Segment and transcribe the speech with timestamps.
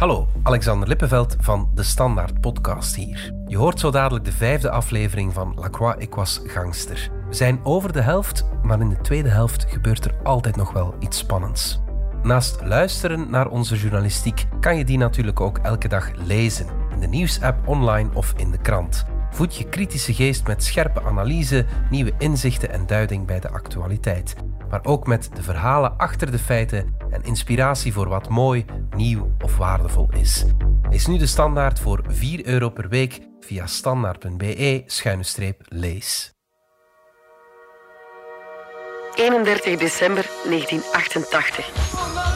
[0.00, 3.32] Hallo, Alexander Lippenveld van de Standaard Podcast hier.
[3.46, 7.10] Je hoort zo dadelijk de vijfde aflevering van La Croix Ik was gangster.
[7.28, 10.94] We zijn over de helft, maar in de tweede helft gebeurt er altijd nog wel
[10.98, 11.80] iets spannends.
[12.22, 16.66] Naast luisteren naar onze journalistiek kan je die natuurlijk ook elke dag lezen.
[16.94, 19.06] In de nieuwsapp, online of in de krant.
[19.30, 24.34] Voed je kritische geest met scherpe analyse, nieuwe inzichten en duiding bij de actualiteit.
[24.70, 28.64] Maar ook met de verhalen achter de feiten en inspiratie voor wat mooi,
[28.96, 30.44] nieuw of waardevol is.
[30.90, 36.39] Lees nu de standaard voor 4 euro per week via standaard.be-lees.
[39.20, 41.70] 31 december 1988.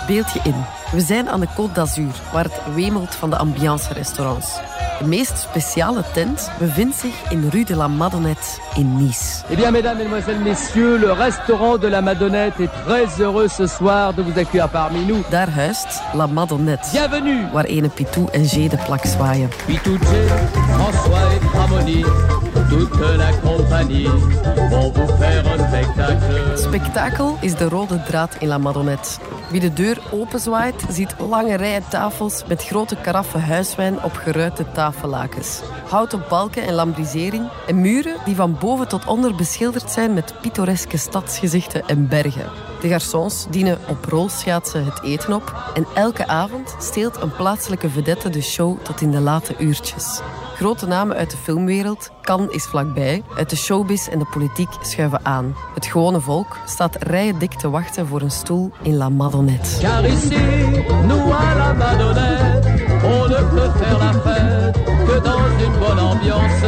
[0.06, 0.64] Beeld je in.
[0.92, 4.58] We zijn aan de Côte d'Azur, waar het wemelt van de ambiance-restaurants.
[4.98, 9.42] De meest speciale tent bevindt zich in Rue de la Madonnette in Nice.
[9.48, 14.12] Eh bien, mesdames, mesdemoiselles, messieurs, le restaurant de la Madonnette est très heureux ce soir
[14.14, 15.24] de vous accueillir parmi nous.
[15.30, 19.48] Daar huist La Madonnette, Bienvenue, waar ene Pitou en G de plak zwaaien.
[19.66, 20.26] Pitouche,
[20.74, 22.04] François et Tramoni,
[22.68, 24.08] toute la compagnie
[24.70, 26.56] vont vous faire un spectacle.
[26.56, 29.18] Spektakel is de rode draad in La Madonnette.
[29.50, 35.60] Wie de deur openzwaait, ziet lange rijen tafels met grote karaffen huiswijn op geruite tafellakens.
[35.88, 40.96] Houten balken en lambrisering en muren die van boven tot onder beschilderd zijn met pittoreske
[40.96, 42.50] stadsgezichten en bergen.
[42.80, 48.30] De garçons dienen op rolschaatsen het eten op en elke avond steelt een plaatselijke vedette
[48.30, 50.20] de show tot in de late uurtjes.
[50.54, 55.20] Grote namen uit de filmwereld, Cannes is vlakbij, uit de showbiz en de politiek schuiven
[55.24, 55.56] aan.
[55.74, 59.80] Het gewone volk staat rijen dik te wachten voor een stoel in La Madonnette.
[59.80, 60.36] Car ici,
[61.06, 62.66] nous à la Madonnette,
[63.04, 66.64] on ne peut faire la fête que dans une bonne ambiance.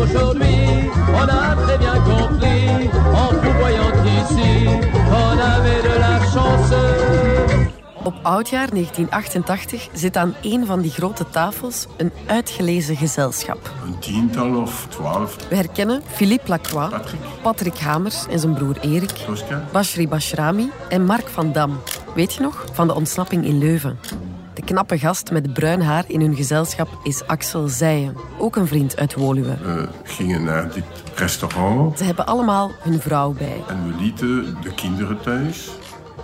[0.00, 7.01] Aujourd'hui, on a très bien compris, en vous voyant ici, qu'on avait de la chance.
[8.04, 13.70] Op oudjaar 1988 zit aan een van die grote tafels een uitgelezen gezelschap.
[13.84, 15.36] Een tiental of twaalf.
[15.48, 17.20] We herkennen Philippe Lacroix, Patrick.
[17.42, 19.64] Patrick Hamers en zijn broer Erik, Tosca.
[19.72, 21.80] Bashri Bashrami en Mark van Dam.
[22.14, 22.64] Weet je nog?
[22.72, 23.98] Van de ontsnapping in Leuven.
[24.54, 28.96] De knappe gast met bruin haar in hun gezelschap is Axel Zijen, ook een vriend
[28.96, 29.56] uit Woluwe.
[29.62, 30.84] We gingen naar dit
[31.14, 33.62] restaurant Ze hebben allemaal hun vrouw bij.
[33.68, 35.70] en we lieten de kinderen thuis.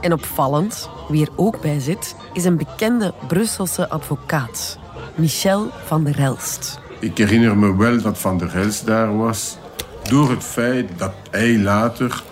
[0.01, 4.79] En opvallend, wie er ook bij zit, is een bekende Brusselse advocaat,
[5.15, 6.79] Michel van der Elst.
[7.01, 9.57] Ik herinner me wel dat Van der Hels daar was.
[10.03, 12.23] Door het feit dat hij later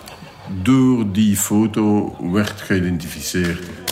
[0.61, 3.86] door die foto werd geïdentificeerd.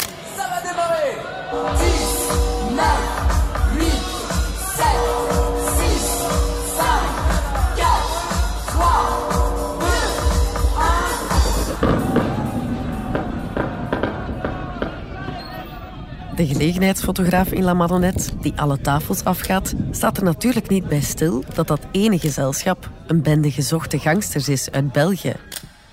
[16.35, 21.44] De gelegenheidsfotograaf in La Madonnette, die alle tafels afgaat, staat er natuurlijk niet bij stil
[21.53, 25.34] dat dat ene gezelschap een bende gezochte gangsters is uit België.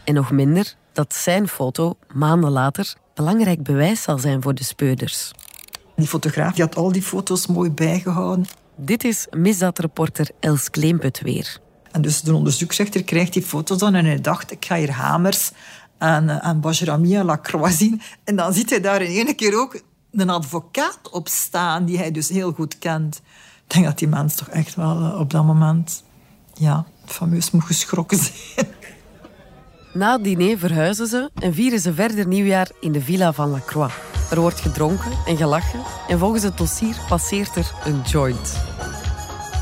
[0.05, 5.31] En nog minder dat zijn foto maanden later belangrijk bewijs zal zijn voor de speurders.
[5.97, 8.47] Die fotograaf die had al die foto's mooi bijgehouden.
[8.77, 11.59] Dit is misdaadreporter Els Kleemput weer.
[11.91, 15.51] En dus de onderzoeksrechter krijgt die foto's dan en hij dacht, ik ga hier Hamers
[15.99, 18.01] en, eh, en Bajrami en Lacroix zien.
[18.25, 19.81] En dan ziet hij daar in één keer ook
[20.13, 23.23] een advocaat op staan, die hij dus heel goed kent.
[23.67, 26.05] Ik denk dat die mens toch echt wel eh, op dat moment,
[26.55, 28.69] ja, fameus moet geschrokken zijn.
[29.95, 33.95] Na het diner verhuizen ze en vieren ze verder nieuwjaar in de villa van Lacroix.
[34.31, 38.61] Er wordt gedronken en gelachen en volgens het dossier passeert er een joint.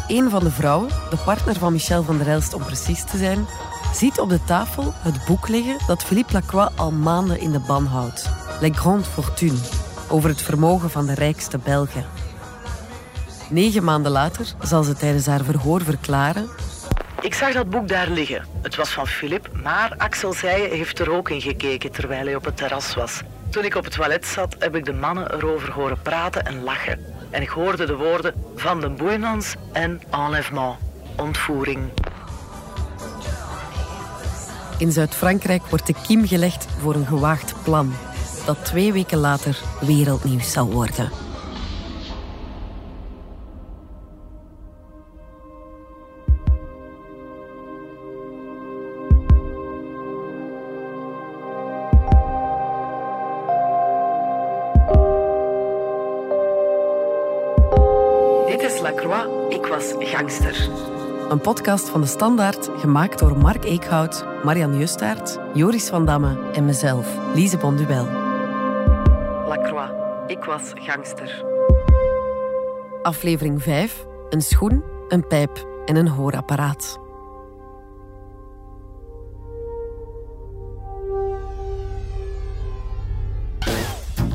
[0.08, 3.46] Een van de vrouwen, de partner van Michel van der Elst om precies te zijn,
[3.94, 7.86] ziet op de tafel het boek liggen dat Philippe Lacroix al maanden in de ban
[7.86, 8.30] houdt.
[8.60, 9.70] Les Grandes Fortunes,
[10.10, 12.04] over het vermogen van de rijkste Belgen.
[13.50, 16.48] Negen maanden later zal ze tijdens haar verhoor verklaren
[17.20, 18.46] Ik zag dat boek daar liggen.
[18.62, 22.44] Het was van Philip, maar Axel Zijen heeft er ook in gekeken terwijl hij op
[22.44, 23.20] het terras was.
[23.50, 27.00] Toen ik op het toilet zat, heb ik de mannen erover horen praten en lachen.
[27.30, 30.76] En ik hoorde de woorden van de bouillons en enlèvement,
[31.16, 31.80] ontvoering.
[34.78, 37.94] In Zuid-Frankrijk wordt de kiem gelegd voor een gewaagd plan
[38.44, 41.10] dat twee weken later wereldnieuws zal worden.
[58.46, 60.68] Dit is Lacroix, ik was gangster.
[61.30, 66.64] Een podcast van de Standaard, gemaakt door Mark Eekhout, Marian Justaert, Joris van Damme en
[66.64, 68.19] mezelf, Lise Bonduel.
[70.26, 71.44] Ik was gangster.
[73.02, 74.06] Aflevering 5.
[74.28, 76.98] Een schoen, een pijp en een hoorapparaat.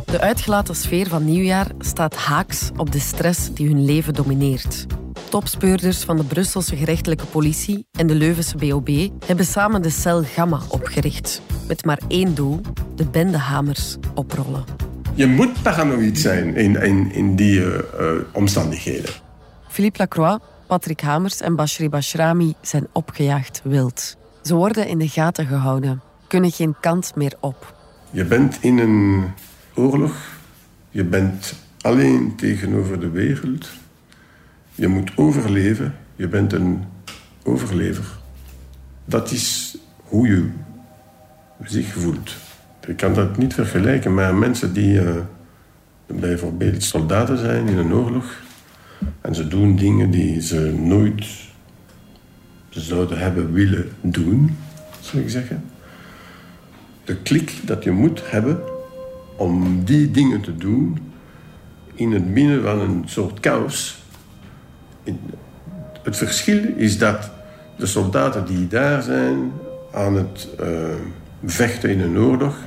[0.05, 4.85] De uitgelaten sfeer van nieuwjaar staat haaks op de stress die hun leven domineert.
[5.29, 10.59] Topspeurders van de Brusselse gerechtelijke politie en de Leuvense BOB hebben samen de cel Gamma
[10.69, 11.41] opgericht.
[11.67, 12.61] Met maar één doel:
[12.95, 14.75] de bendehamers oprollen.
[15.15, 17.79] Je moet paranoïd zijn in, in, in die uh,
[18.31, 19.13] omstandigheden.
[19.67, 24.17] Philippe Lacroix, Patrick Hamers en Bashri Bashrami zijn opgejaagd wild.
[24.44, 27.75] Ze worden in de gaten gehouden, kunnen geen kant meer op.
[28.12, 29.23] Je bent in een
[29.73, 30.15] oorlog.
[30.89, 33.69] Je bent alleen tegenover de wereld.
[34.71, 35.95] Je moet overleven.
[36.15, 36.83] Je bent een
[37.44, 38.06] overlever.
[39.06, 40.50] Dat is hoe je
[41.63, 42.44] zich voelt.
[42.87, 45.15] Ik kan dat niet vergelijken met mensen die uh,
[46.07, 48.43] bijvoorbeeld soldaten zijn in een oorlog.
[49.21, 51.25] En ze doen dingen die ze nooit
[52.69, 54.57] zouden hebben willen doen,
[54.99, 55.63] zou ik zeggen.
[57.03, 58.59] De klik dat je moet hebben
[59.35, 60.99] om die dingen te doen
[61.95, 64.03] in het midden van een soort chaos.
[66.03, 67.31] Het verschil is dat
[67.77, 69.51] de soldaten die daar zijn
[69.93, 70.67] aan het uh,
[71.45, 72.57] vechten in een oorlog,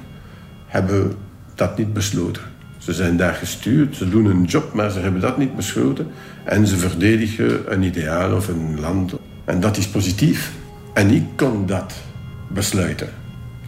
[0.68, 1.16] hebben
[1.54, 2.42] dat niet besloten.
[2.78, 6.06] Ze zijn daar gestuurd, ze doen een job, maar ze hebben dat niet besloten.
[6.44, 9.14] En ze verdedigen een ideaal of een land.
[9.44, 10.52] En dat is positief.
[10.94, 11.94] En ik kon dat
[12.48, 13.08] besluiten.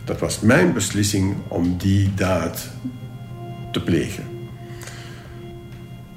[0.04, 2.70] Dat was mijn beslissing om die daad
[3.72, 4.24] te plegen.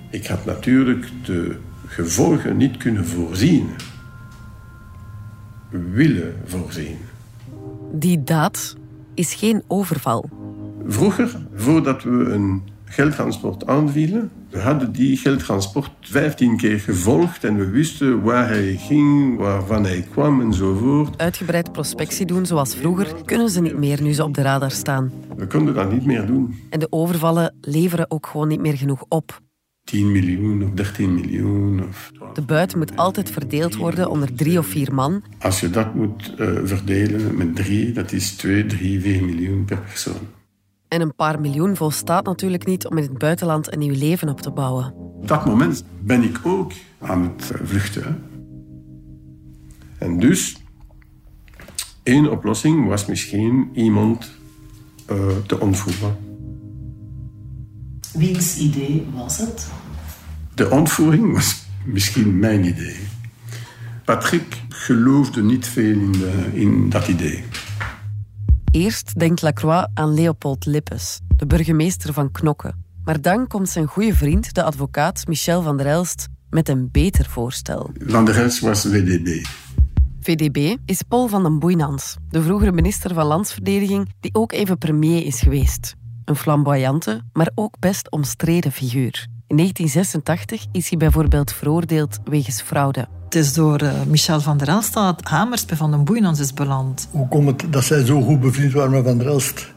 [0.09, 3.69] Ik had natuurlijk de gevolgen niet kunnen voorzien.
[5.69, 6.97] Willen voorzien.
[7.91, 8.75] Die daad
[9.13, 10.42] is geen overval.
[10.87, 17.69] Vroeger, voordat we een geldtransport aanvielen, we hadden die geldtransport 15 keer gevolgd en we
[17.69, 21.17] wisten waar hij ging, waarvan hij kwam enzovoort.
[21.17, 25.11] Uitgebreid prospectie doen zoals vroeger kunnen ze niet meer nu ze op de radar staan.
[25.35, 26.55] We konden dat niet meer doen.
[26.69, 29.41] En de overvallen leveren ook gewoon niet meer genoeg op.
[29.83, 31.83] 10 miljoen of 13 miljoen.
[31.87, 32.11] Of...
[32.33, 35.23] De buit moet altijd verdeeld worden onder drie of vier man.
[35.39, 39.77] Als je dat moet uh, verdelen met drie, dat is 2, 3, 4 miljoen per
[39.77, 40.27] persoon.
[40.93, 44.41] En een paar miljoen volstaat natuurlijk niet om in het buitenland een nieuw leven op
[44.41, 44.93] te bouwen.
[44.95, 48.23] Op dat moment ben ik ook aan het vluchten.
[49.97, 50.57] En dus,
[52.03, 54.31] één oplossing was misschien iemand
[55.11, 55.17] uh,
[55.47, 56.17] te ontvoeren.
[58.11, 59.67] Wiens idee was het?
[60.53, 62.97] De ontvoering was misschien mijn idee.
[64.05, 67.43] Patrick geloofde niet veel in, de, in dat idee.
[68.73, 72.73] Eerst denkt Lacroix aan Leopold Lippes, de burgemeester van Knokke.
[73.03, 77.25] Maar dan komt zijn goede vriend, de advocaat Michel van der Elst, met een beter
[77.25, 77.91] voorstel.
[78.05, 79.45] Van der Elst was VDB.
[80.19, 85.25] VDB is Paul van den Boeinans, de vroegere minister van Landsverdediging, die ook even premier
[85.25, 85.93] is geweest.
[86.25, 89.27] Een flamboyante, maar ook best omstreden figuur.
[89.47, 93.07] In 1986 is hij bijvoorbeeld veroordeeld wegens fraude.
[93.33, 96.53] Het is door uh, Michel van der Elst dat Hamers bij Van den Boeinans is
[96.53, 97.07] beland.
[97.11, 99.73] Hoe komt het dat zij zo goed bevriend waren met Van der Elst?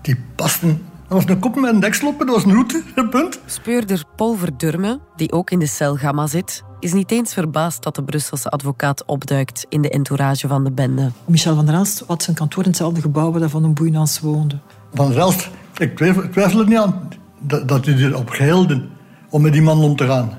[0.00, 0.68] Die pasten.
[1.08, 3.40] Dat was een kop met een deksloppen, dat was een route, een punt.
[3.46, 7.94] Speurder Paul Verdurme, die ook in de cel Gamma zit, is niet eens verbaasd dat
[7.94, 11.10] de Brusselse advocaat opduikt in de entourage van de bende.
[11.24, 14.58] Michel van der Elst had zijn kantoor in hetzelfde gebouw waar Van den Boeinans woonde.
[14.94, 18.86] Van der Elst, ik twijfel, ik twijfel er niet aan dat, dat hij erop geheelde
[19.30, 20.38] om met die man om te gaan.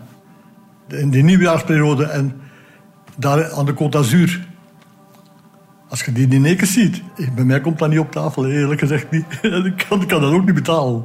[0.87, 2.47] In die nieuwjaarsperiode en
[3.19, 4.47] daar aan de Côte d'Azur.
[5.87, 7.01] Als je die in één ziet,
[7.35, 9.25] bij mij komt dat niet op tafel, eerlijk gezegd niet.
[9.41, 11.03] ik, kan, dat ook niet betalen.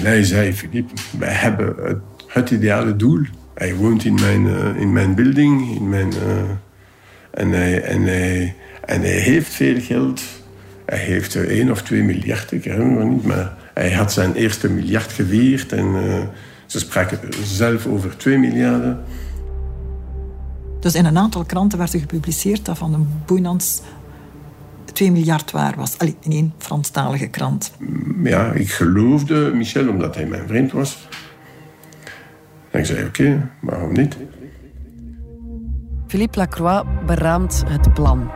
[0.00, 3.20] Hij zei, Philippe, wij hebben het, ideale doel.
[3.54, 6.50] Hij woont in mijn, uh, in mijn building, in mijn, uh,
[7.30, 10.22] en, hij, en, hij, en hij heeft veel geld.
[10.86, 14.34] Hij heeft uh, 1 of 2 miljard, ik herinner me niet, maar hij had zijn
[14.34, 16.22] eerste miljard gevierd en uh,
[16.66, 19.04] ze spraken zelf over 2 miljarden.
[20.80, 23.80] Dus in een aantal kranten werd er gepubliceerd dat Van den Boeinans
[24.92, 25.98] 2 miljard waar was.
[25.98, 27.72] Allee, in één Franstalige krant.
[28.22, 31.08] Ja, ik geloofde Michel omdat hij mijn vriend was.
[32.70, 34.16] En ik zei, oké, okay, waarom niet?
[36.06, 38.30] Philippe Lacroix beraamt het plan.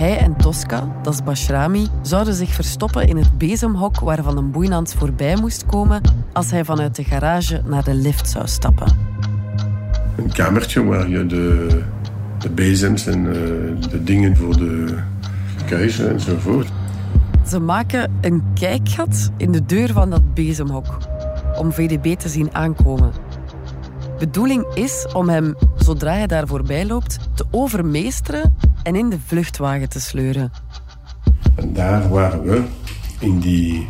[0.00, 4.50] Hij en Tosca, dat is Bashrami, zouden zich verstoppen in het bezemhok waar Van den
[4.50, 6.00] Boeinans voorbij moest komen
[6.32, 9.09] als hij vanuit de garage naar de lift zou stappen.
[10.20, 11.68] Een kamertje waar je de,
[12.38, 13.32] de bezems en uh,
[13.90, 14.98] de dingen voor de
[15.66, 16.68] keuze enzovoort.
[17.46, 20.98] Ze maken een kijkgat in de deur van dat bezemhok
[21.58, 23.12] om VDB te zien aankomen.
[24.18, 29.88] Bedoeling is om hem, zodra hij daar voorbij loopt, te overmeesteren en in de vluchtwagen
[29.88, 30.52] te sleuren.
[31.54, 32.62] En daar waren we
[33.18, 33.86] in die,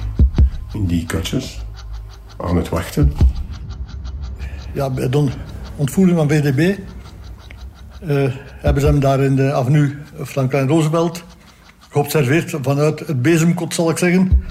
[0.73, 1.65] in die kotjes
[2.37, 3.13] aan het wachten.
[4.73, 5.29] Ja, bij de
[5.81, 6.79] ontvoering van VDB
[8.01, 11.25] eh, hebben ze hem daar in de avenue Franklin Roosevelt
[11.91, 14.45] geobserveerd vanuit het bezemkot, zal ik zeggen.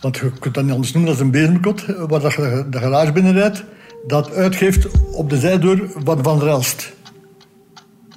[0.00, 2.78] Want je kunt dat niet anders noemen, is een bezemkot eh, waar dat je de
[2.78, 3.64] garage binnenrijdt.
[4.06, 6.92] Dat uitgeeft op de zijdeur van Van Relst.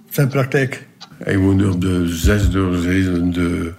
[0.09, 0.88] Zijn praktijk.
[1.17, 3.73] Hij woonde op de zesde, zevende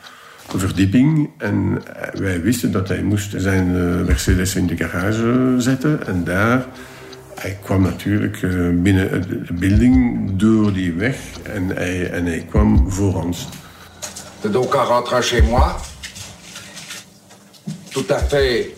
[0.56, 1.30] verdieping.
[1.38, 6.06] En wij wisten dat hij moest zijn eh, Mercedes in de garage zetten.
[6.06, 6.66] En daar,
[7.34, 11.16] hij kwam natuurlijk eh, binnen de building door die weg.
[11.42, 13.48] En hij, en hij kwam voor ons.
[14.50, 15.74] Donc en rentrant chez moi,
[17.90, 18.74] tout à fait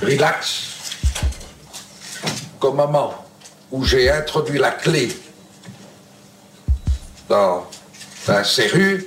[0.00, 0.68] relax,
[2.58, 3.14] qu'au moment
[3.70, 5.08] où j'ai introduit la clé
[7.28, 7.64] dans
[8.26, 9.00] la serrure,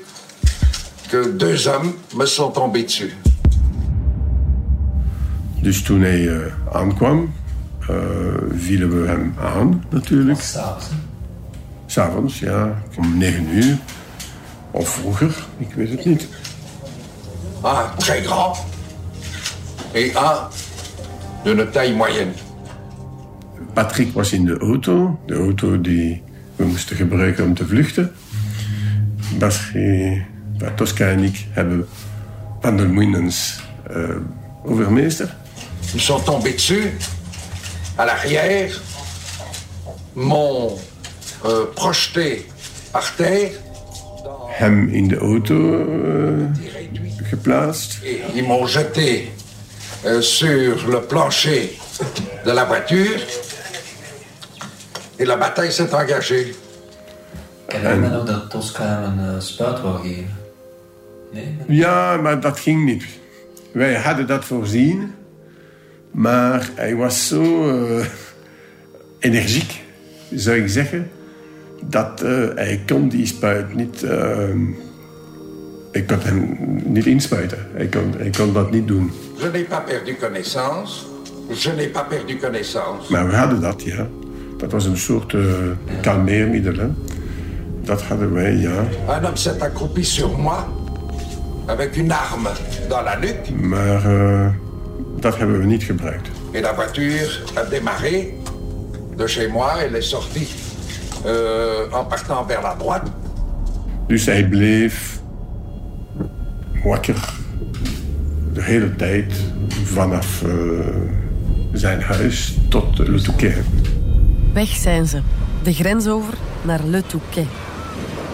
[1.09, 3.13] que deux hommes me sont tombés dessus.
[5.61, 7.33] Dus toen hij eh, aankwam,
[8.55, 10.41] vielen we hem aan natuurlijk.
[10.41, 10.85] S'avonds.
[11.85, 13.77] S'avonds, ja, om negen uur.
[14.71, 16.27] Of vroeger, ik weet het niet.
[17.63, 18.57] Un très grand
[19.91, 20.47] et un
[21.43, 22.31] d'une taille moyenne.
[23.73, 26.23] Patrick was in de auto, de auto die
[26.55, 28.11] we moesten gebruiken om te vluchten.
[29.39, 30.25] Basri,
[30.75, 31.87] Tosca en ik hebben
[32.93, 33.59] Moeinens
[33.95, 34.15] uh,
[34.63, 35.35] overmeester.
[35.93, 36.91] Ils sont tombés dessus,
[37.97, 38.71] à l'arrière,
[40.15, 40.77] m'ont
[41.45, 42.47] euh, projeté
[42.91, 43.51] par terre
[44.59, 46.47] Hem in de auto uh,
[47.29, 47.99] geplaatst.
[48.03, 49.31] et ils m'ont jeté
[50.05, 51.77] euh, sur le plancher
[52.43, 53.19] de la voiture.
[55.19, 56.55] Et la bataille s'est engagée.
[57.67, 60.37] Ik herinner me nog dat Tosca hem een uh, spuit wou geven.
[61.31, 61.57] Nee?
[61.67, 63.03] Ja, maar dat ging niet.
[63.71, 65.15] Wij hadden dat voorzien,
[66.17, 68.05] maar hij was zo uh,
[69.19, 69.81] energiek,
[70.33, 71.09] zou ik zeggen,
[71.81, 74.03] dat uh, hij kon die spuit niet.
[74.03, 74.49] Uh,
[75.91, 77.57] ik kon hem niet inspuiten.
[77.73, 79.11] Hij kon, hij kon dat niet doen.
[79.35, 81.05] Je n'ai pas perdu connaissance.
[81.47, 83.11] Je n'ai pas perdu connaissance.
[83.11, 84.07] Maar we hadden dat, ja.
[84.57, 85.45] Dat was een soort uh,
[86.01, 86.75] kalmeermiddel.
[86.75, 86.87] Hè.
[87.83, 88.79] Dat hadden wij, ja.
[88.79, 90.63] Un homme s'est accroupi sur moi
[91.67, 92.49] avec une arme
[92.89, 93.67] dans la nuque.
[93.67, 94.01] Maar
[95.19, 96.29] dat hebben we niet gebruikt.
[96.51, 98.33] Et la voiture a démarré
[99.15, 99.83] de chez moi.
[99.83, 100.47] Elle est sortie
[101.25, 103.11] euh, en partant vers la droite.
[104.07, 105.19] Dus hij bleef
[106.83, 107.33] wakker
[108.53, 109.33] de hele tijd
[109.83, 110.85] vanaf uh,
[111.73, 113.57] zijn huis tot Le Touquet.
[114.53, 115.21] Weg zijn ze,
[115.63, 117.47] de grens over naar Le Touquet.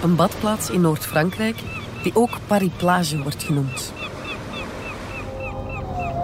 [0.04, 1.56] Een badplaats in Noord-Frankrijk
[2.04, 3.94] die ook Paris-Plage wordt genoemd.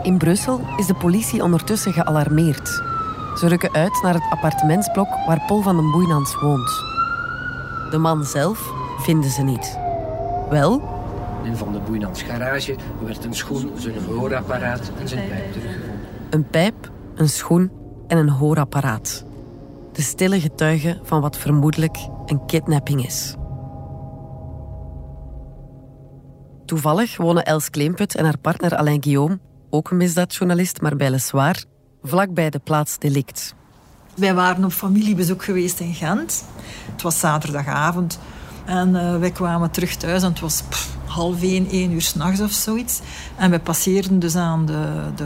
[0.02, 2.68] In Brussel is de politie ondertussen gealarmeerd.
[3.36, 6.70] Ze rukken uit naar het appartementsblok waar Paul van den Boeinans woont.
[7.92, 9.80] De man zelf vinden ze niet.
[10.50, 10.82] Wel,
[11.44, 12.76] in Van den Boeinans garage
[13.06, 16.00] werd een schoen, zijn hoorapparaat en zijn pijp teruggevonden.
[16.30, 17.72] Een pijp, een schoen
[18.08, 19.26] en een hoorapparaat.
[19.92, 23.36] De stille getuigen van wat vermoedelijk een kidnapping is.
[26.66, 29.40] Toevallig wonen Els Kleemput en haar partner Alain Guillaume,
[29.70, 31.64] ook een misdaadjournalist, maar Soir,
[32.04, 33.56] vlakbij de plaats delict.
[34.16, 36.46] Wij waren op familiebezoek geweest in Gent.
[36.92, 38.20] Het was zaterdagavond.
[38.66, 40.64] En uh, wij kwamen terug thuis en het was
[41.06, 43.00] half één, één uur s'nachts of zoiets.
[43.36, 45.26] En wij passeerden dus aan de, de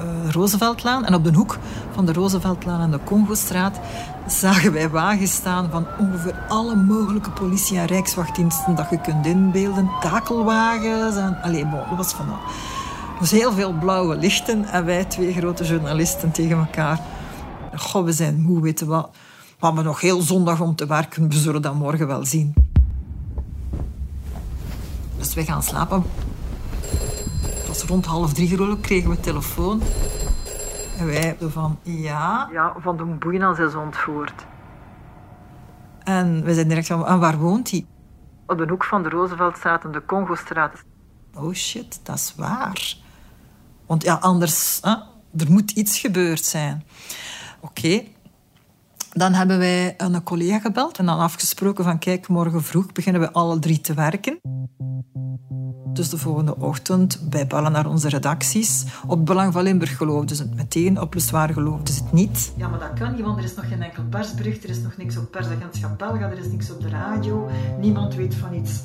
[0.00, 1.04] uh, Rooseveltlaan.
[1.04, 1.58] En op de hoek
[1.92, 3.80] van de Rooseveltlaan en de Congostraat
[4.26, 9.90] zagen wij wagens staan van ongeveer alle mogelijke politie- en rijkswachtdiensten dat je kunt inbeelden.
[10.00, 11.42] Takelwagens en...
[11.42, 12.26] Allee, bon, dat was van...
[13.20, 17.00] Dus heel veel blauwe lichten en wij twee grote journalisten tegen elkaar.
[17.76, 19.10] Goh, we zijn moe, weten wat.
[19.58, 22.54] We hebben nog heel zondag om te werken, we zullen dat morgen wel zien.
[25.18, 26.04] Dus we gaan slapen.
[27.44, 29.82] Het was rond half drie geloof kregen we telefoon.
[30.98, 32.48] En wij van, ja...
[32.52, 34.46] Ja, van de Boeinas is ontvoerd.
[36.04, 37.86] En we zijn direct van, en waar woont hij?
[38.46, 40.72] Op de hoek van de Rooseveltstraat en de Congostraat.
[41.34, 42.96] Oh shit, dat is waar.
[43.90, 44.90] Want ja, anders, hè,
[45.44, 46.84] er moet iets gebeurd zijn.
[47.60, 48.02] Oké.
[49.12, 53.32] Dan hebben wij een collega gebeld en dan afgesproken van kijk, morgen vroeg beginnen we
[53.32, 54.40] alle drie te werken.
[55.92, 58.84] Dus de volgende ochtend, wij bellen naar onze redacties.
[59.06, 62.52] Op Belang van Limburg geloofden ze het meteen, op Soir geloofden ze het niet.
[62.56, 64.96] Ja, maar dat kan niet, want er is nog geen enkel persbericht, er is nog
[64.96, 68.80] niks op persagentschap Belga, er is niks op de radio, niemand weet van iets.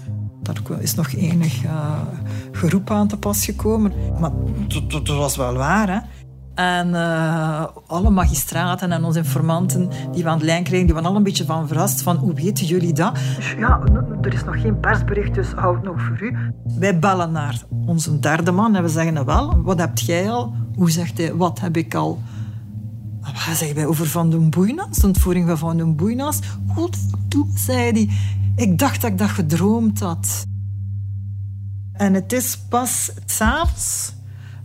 [0.46, 2.02] Daar is nog enig uh,
[2.52, 3.94] geroep aan te pas gekomen.
[4.20, 4.32] Maar
[4.88, 6.00] dat was wel waar, hè.
[6.56, 11.10] En uh, alle magistraten en onze informanten die we aan de lijn kregen, die waren
[11.10, 13.20] al een beetje van verrast van hoe weten jullie dat?
[13.58, 13.82] Ja,
[14.22, 16.38] er is nog geen persbericht, dus houd het nog voor u.
[16.80, 20.54] Wij bellen naar onze derde man en we zeggen wel, wat heb jij al?
[20.76, 22.22] Hoe zegt hij, wat heb ik al?
[23.22, 26.40] Wat zeggen wij over Van den Boeinas, de ontvoering van Van den Boeinas?
[26.68, 26.98] Goed,
[27.56, 28.10] zei hij.
[28.56, 30.46] Ik dacht dat ik dat gedroomd had.
[31.94, 34.14] En het is pas s'avonds,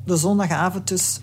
[0.04, 1.20] de zondagavond dus,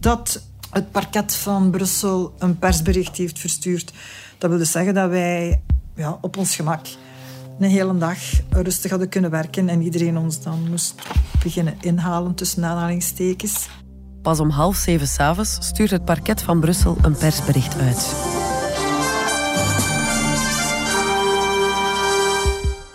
[0.00, 3.92] dat het parket van Brussel een persbericht heeft verstuurd.
[4.38, 5.62] Dat wil dus zeggen dat wij
[5.94, 6.86] ja, op ons gemak
[7.58, 8.18] een hele dag
[8.50, 10.94] rustig hadden kunnen werken en iedereen ons dan moest
[11.42, 13.68] beginnen inhalen tussen aanhalingstekens.
[14.22, 18.14] Pas om half zeven s'avonds stuurt het parket van Brussel een persbericht uit.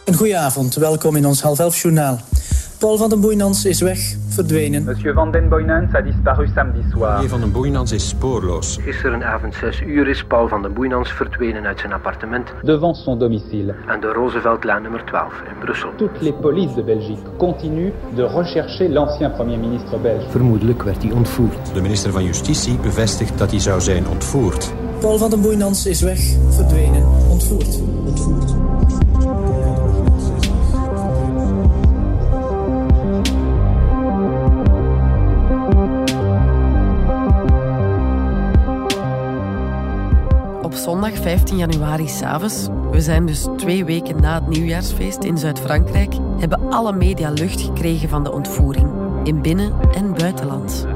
[0.10, 2.20] Een goede avond, welkom in ons half elf journaal.
[2.78, 4.84] Paul van den Boeinans is weg, verdwenen.
[4.84, 7.14] Monsieur van den Boeinans a disparu samedi soir.
[7.14, 8.78] Meneer van den Boeinans is spoorloos.
[8.82, 12.54] Gisterenavond 6 uur is Paul van den Boeinans verdwenen uit zijn appartement.
[12.64, 13.76] Devant son domicile.
[13.88, 15.90] Aan de Rooseveltlaan nummer 12 in Brussel.
[15.98, 20.30] Toutes les polices de Belgique continuent de rechercher l'ancien premier ministre belge.
[20.30, 21.74] Vermoedelijk werd hij ontvoerd.
[21.74, 24.74] De minister van Justitie bevestigt dat hij zou zijn ontvoerd.
[25.00, 27.80] Paul van den Boeinans is weg, verdwenen, ontvoerd.
[28.06, 28.69] Ontvoerd.
[40.90, 46.72] Zondag 15 januari s'avonds, we zijn dus twee weken na het nieuwjaarsfeest in Zuid-Frankrijk, hebben
[46.72, 48.88] alle media lucht gekregen van de ontvoering,
[49.24, 50.88] in binnen- en buitenland.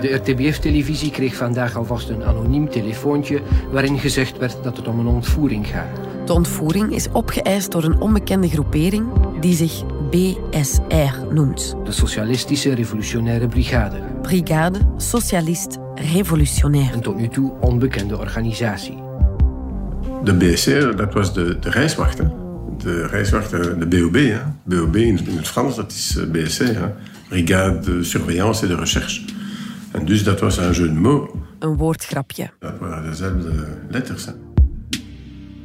[0.00, 5.06] De RTBF-televisie kreeg vandaag alvast een anoniem telefoontje waarin gezegd werd dat het om een
[5.06, 6.26] ontvoering gaat.
[6.26, 9.06] De ontvoering is opgeëist door een onbekende groepering
[9.40, 11.76] die zich BSR noemt.
[11.84, 13.96] De Socialistische Revolutionaire Brigade.
[14.22, 16.94] Brigade Socialiste Revolutionaire.
[16.94, 19.02] Een tot nu toe onbekende organisatie.
[20.24, 22.18] De BSR, dat was de, de reiswacht.
[22.18, 22.24] Hè?
[22.78, 24.14] De reiswacht, de BOB.
[24.14, 24.40] Hè?
[24.64, 26.62] BOB in het Frans, dat is eh, BSR.
[26.64, 26.88] Hè?
[27.28, 29.24] Brigade de Surveillance et de Recherche.
[29.92, 31.32] En dus dat was een jeu de mots.
[31.58, 32.50] Een woordgrapje.
[32.58, 33.52] Dat waren dezelfde
[33.90, 34.24] letters.
[34.24, 34.32] Hè?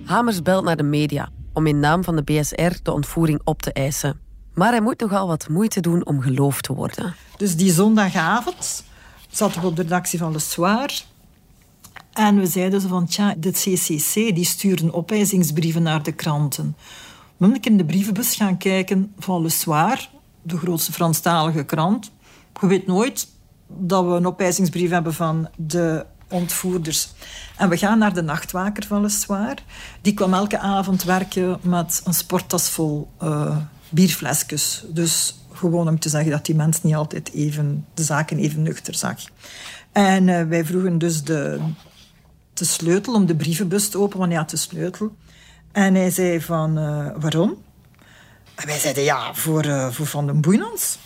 [0.06, 3.74] Hamers belt naar de media om in naam van de BSR de ontvoering op te
[3.74, 4.27] eisen.
[4.58, 7.16] Maar hij moet nogal wat moeite doen om geloofd te worden.
[7.38, 8.84] Dus die zondagavond
[9.30, 11.02] zaten we op de redactie van Le Soir.
[12.14, 16.76] En we zeiden zo van, tja, de CCC die sturen opeisingsbrieven naar de kranten.
[17.38, 20.10] We moeten in de brievenbus gaan kijken van Le Soir,
[20.42, 22.12] de grootste Franstalige krant.
[22.62, 23.28] Je weet nooit
[23.68, 27.10] dat we een opeisingsbrief hebben van de ontvoerders.
[27.58, 29.56] En we gaan naar de nachtwaker van Le Soir.
[30.02, 33.58] Die kwam elke avond werken met een sporttas vol uh,
[33.90, 34.84] bierflesjes.
[34.88, 38.96] Dus gewoon om te zeggen dat die mens niet altijd even, de zaken even nuchter
[38.96, 39.20] zag.
[39.92, 41.60] En uh, wij vroegen dus de,
[42.54, 45.16] de sleutel om de brievenbus te openen, want hij had de sleutel.
[45.72, 47.58] En hij zei van, uh, waarom?
[48.56, 50.98] En wij zeiden, ja, voor, uh, voor Van den Boeinans.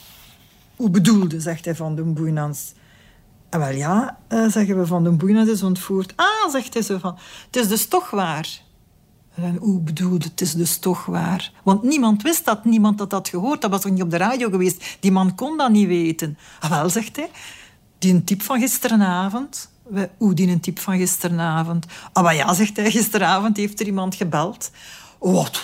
[0.76, 2.74] Hoe bedoelde, zegt hij Van den Boeinans.
[3.50, 6.14] En wel ja, zeggen we, Van den Boeinans is ontvoerd.
[6.16, 8.62] Ah, zegt hij zo van, het is dus toch waar.
[9.36, 11.52] En bedoelde, het is dus toch waar.
[11.64, 13.62] Want niemand wist dat, niemand had dat gehoord.
[13.62, 14.98] Dat was ook niet op de radio geweest.
[15.00, 16.38] Die man kon dat niet weten.
[16.60, 17.30] Ah, wel, zegt hij,
[17.98, 19.70] die type van gisterenavond.
[20.18, 21.86] Hoe die een type van gisterenavond?
[22.14, 24.72] Ah, maar ja, zegt hij, gisteravond heeft er iemand gebeld.
[25.20, 25.64] Wat?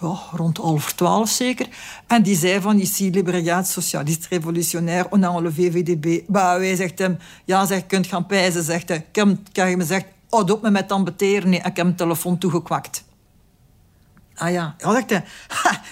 [0.00, 1.68] Ja, rond half twaalf zeker.
[2.06, 6.20] En die zei van, ici, les brigades socialistes révolutionnaires, on a enlevé VDB.
[6.26, 9.06] Bah, wij zegt hem, ja, zeg, kunt gaan pijzen, zegt hij.
[9.12, 9.16] Ik
[9.52, 11.48] heb me zegt, houd op me met ambeteren.
[11.48, 13.04] Nee, ik heb hem telefoon toegekwakt.
[14.34, 15.24] Ah ja, hij.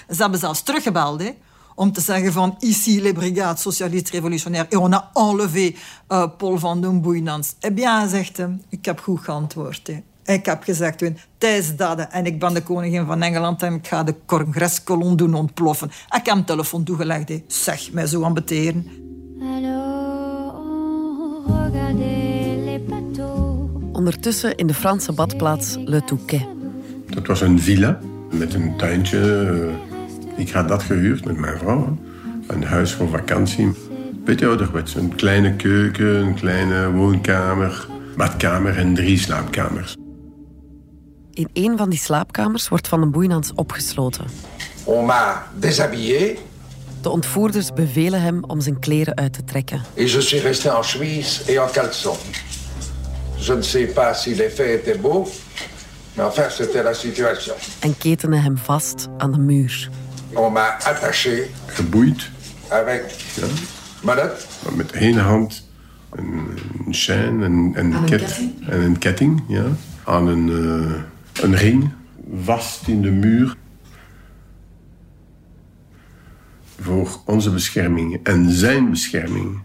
[0.09, 1.31] Ze hebben zelfs teruggebeld, hè.
[1.75, 4.73] Om te zeggen van, ici, les brigades socialistes révolutionnaires.
[4.73, 5.75] Et on a enlevé
[6.09, 7.55] uh, Paul van den Boeinans.
[7.61, 10.03] Eh bien, zegt hij, ik heb goed geantwoord, hè.
[10.35, 11.03] Ik heb gezegd,
[11.39, 15.35] is dat en ik ben de koningin van Engeland en ik ga de congreskolon doen
[15.35, 15.89] ontploffen.
[15.89, 17.29] Ik heb hem telefoon toegelegd.
[17.29, 17.45] He.
[17.47, 19.03] Zeg, mij zo aan beteren.
[24.05, 26.47] Ondertussen in de Franse badplaats Le Touquet.
[27.07, 27.99] Dat was een villa
[28.31, 29.71] met een tuintje.
[30.37, 31.99] Ik had dat gehuurd met mijn vrouw.
[32.47, 33.73] Een huis voor vakantie.
[34.25, 34.95] Beetje ouderwets.
[34.95, 37.87] Een kleine keuken, een kleine woonkamer
[38.17, 39.97] badkamer en drie slaapkamers.
[41.33, 44.25] In een van die slaapkamers wordt Van den Boeinans opgesloten.
[44.85, 46.37] On m'a déshabillé
[47.03, 49.83] De ontvoerders bevelen hem om zijn kleren uit te trekken.
[49.95, 52.17] et je suis resté en chemise et en caleçon.
[53.45, 55.29] Je ne sais pas si les faits étaient beaux,
[56.17, 57.55] mais enfin, c'était la situation.
[57.83, 59.91] en ketenen hem vast aan de muur.
[60.35, 62.31] On m'a attaché Geboeid,
[62.71, 63.03] avec
[64.03, 65.63] manette met één hand
[66.11, 66.49] een,
[66.87, 68.69] een chaîne en, en, Aan een ket- ketting?
[68.69, 69.65] en een ketting ja,
[70.05, 71.91] aan een, eh, een ring,
[72.45, 73.57] vast in de muur.
[76.81, 79.63] Voor onze bescherming en zijn bescherming.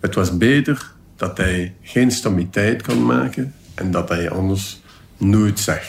[0.00, 4.82] Het was beter dat hij geen stommiteit kon maken en dat hij ons
[5.16, 5.82] nooit zag.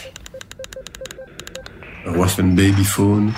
[2.05, 3.33] Er was een babyfoon.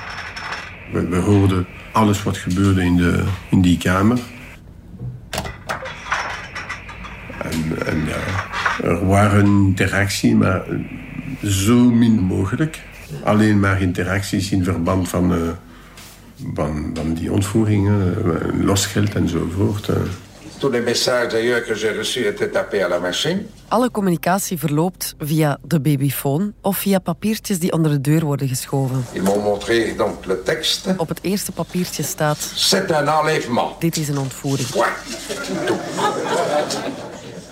[0.92, 4.20] We, hoorden alles wat gebeurde in, de, in die kamer.
[7.42, 8.50] En, en ja,
[8.84, 10.64] er waren interactie, maar
[11.44, 12.82] zo min mogelijk.
[13.24, 15.40] Alleen maar interacties in verband van, eh,
[16.54, 19.88] van, van die ontvoeringen, eh, losgeld enzovoort.
[19.90, 19.96] eh.
[20.62, 23.48] Tous les messages d'ailleurs que j'ai reçus étaient tapés à la machine.
[23.70, 29.06] Alle communicatie verloopt via de babyfoon of via papiertjes die onder de deur worden geschoven.
[29.14, 30.94] Ils m'ont montré donc le texte.
[30.98, 32.38] Op het eerste papiertje staat...
[32.56, 33.80] C'est un enlèvement.
[33.80, 34.68] Dit is een ontvoering.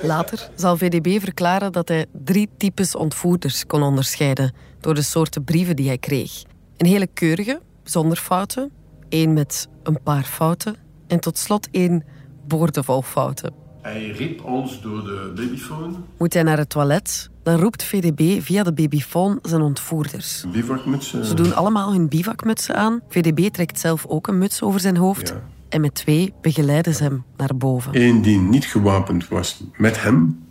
[0.01, 5.75] Later zal VDB verklaren dat hij drie types ontvoerders kon onderscheiden door de soorten brieven
[5.75, 6.43] die hij kreeg.
[6.77, 8.71] Een hele keurige, zonder fouten,
[9.09, 10.75] één met een paar fouten
[11.07, 12.03] en tot slot één
[12.47, 13.53] boordevol fouten.
[13.81, 16.03] Hij riep ons door de babyfoon.
[16.17, 20.43] Moet hij naar het toilet, dan roept VDB via de babyfoon zijn ontvoerders.
[20.51, 21.13] Bivakmuts.
[21.13, 21.21] eh.
[21.21, 23.01] Ze doen allemaal hun bivakmutsen aan.
[23.09, 25.33] VDB trekt zelf ook een muts over zijn hoofd.
[25.69, 27.91] En met twee begeleiden ze hem naar boven.
[28.01, 30.43] Eén die niet gewapend was met hem.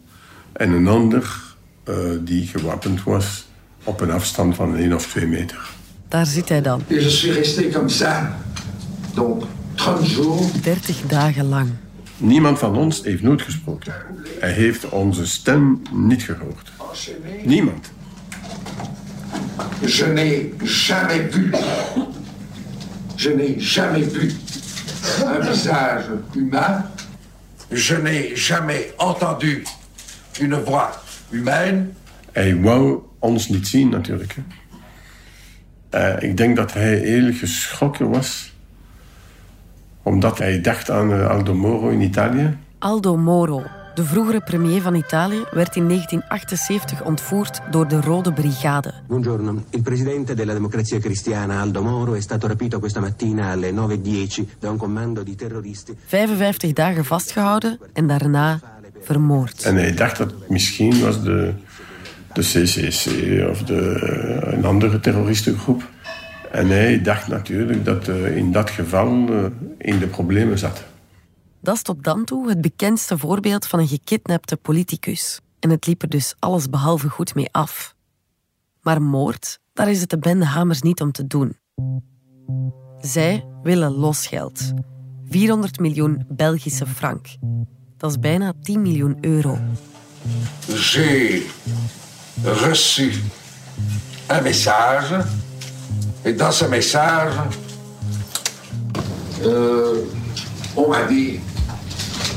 [0.53, 1.42] En een ander
[1.85, 3.46] eh, die gewapend was
[3.85, 5.70] op een afstand van één of twee meter.
[6.09, 6.83] Daar zit hij dan.
[6.87, 8.37] Je suis resté comme ça.
[9.14, 9.42] Donc,
[9.79, 10.53] 30 jours.
[10.62, 11.71] 30 dagen lang.
[12.17, 13.93] Niemand van ons heeft nooit gesproken.
[14.41, 16.73] Hij heeft onze stem niet gehoord.
[17.45, 17.91] Niemand.
[19.81, 21.51] Je n'ai jamais vu,
[23.17, 24.33] je n'ai jamais vu
[25.25, 26.85] un visage humain.
[27.69, 29.64] Je n'ai jamais entendu
[30.41, 30.99] une voix
[31.31, 31.87] humaine.
[32.33, 34.37] Hij wou ons niet zien, natuurlijk.
[35.91, 38.53] Eh, ik denk dat hij heel geschrokken was.
[40.09, 42.57] Omdat hij dacht aan eh, Aldo Moro in Italië.
[42.79, 43.62] Aldo Moro,
[43.94, 48.94] de vroegere premier van Italië, werd in 1978 ontvoerd door de Rode Brigade.
[49.07, 54.44] Buongiorno, il presidente della Democrazia Cristiana Aldo Moro è stato rapito questa mattina alle 9.10
[54.59, 55.97] da un comando di terroristi.
[56.07, 58.61] 55 dagen vastgehouden en daarna
[59.01, 59.62] vermoord.
[59.62, 61.53] En hij dacht dat het misschien was de,
[62.33, 63.07] de CCC
[63.51, 65.83] of de, eh, een andere terroristengroep.
[66.51, 69.45] En hij dacht natuurlijk dat eh, in dat geval eh,
[69.79, 70.85] in de problemen zat.
[71.61, 75.41] Dat is tot dan toe het bekendste voorbeeld van een gekidnapte politicus.
[75.59, 77.95] En het liep er dus alles behalve goed mee af.
[78.81, 81.57] Maar moord, daar is het de bende Hamers niet om te doen.
[83.01, 84.73] Zij willen losgeld.
[85.29, 87.27] 400 miljoen Belgische frank.
[87.97, 89.59] Dat is bijna 10 miljoen euro.
[90.69, 91.43] J'ai
[92.43, 93.13] reçu
[94.31, 95.25] un message.
[96.29, 97.33] Et dans ce message,
[99.47, 100.05] euh,
[100.77, 101.41] on m'a dit,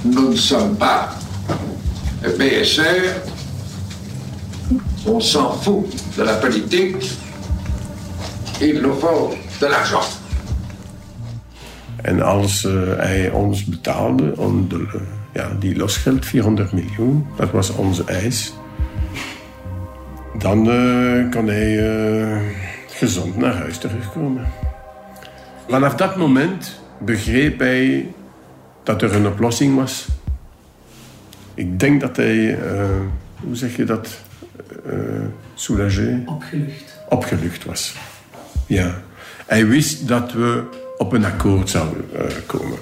[0.06, 1.10] nous ne sommes pas
[2.40, 3.20] BSR,
[5.06, 7.12] on s'en fout de la politique,
[8.62, 10.08] il nous faut de l'argent.
[12.04, 15.02] En als eh, hij ons betaalde om de, eh,
[15.34, 18.54] ja, die losgeld, 400 miljoen, dat was onze eis,
[20.38, 22.70] dan eh, kon hij eh,
[23.02, 24.46] gezond naar huis terugkomen.
[25.68, 28.14] Vanaf dat moment begreep hij
[28.84, 30.08] dat er een oplossing was.
[31.54, 32.86] Ik denk dat hij, eh,
[33.44, 34.22] hoe zeg je dat,
[34.86, 34.94] eh
[35.54, 36.24] soulagé?
[36.26, 37.00] Opgelucht.
[37.10, 37.96] Opgelucht was.
[38.68, 39.02] Ja.
[39.46, 40.64] Hij wist dat we
[40.98, 42.78] op een akkoord zouden eh, komen.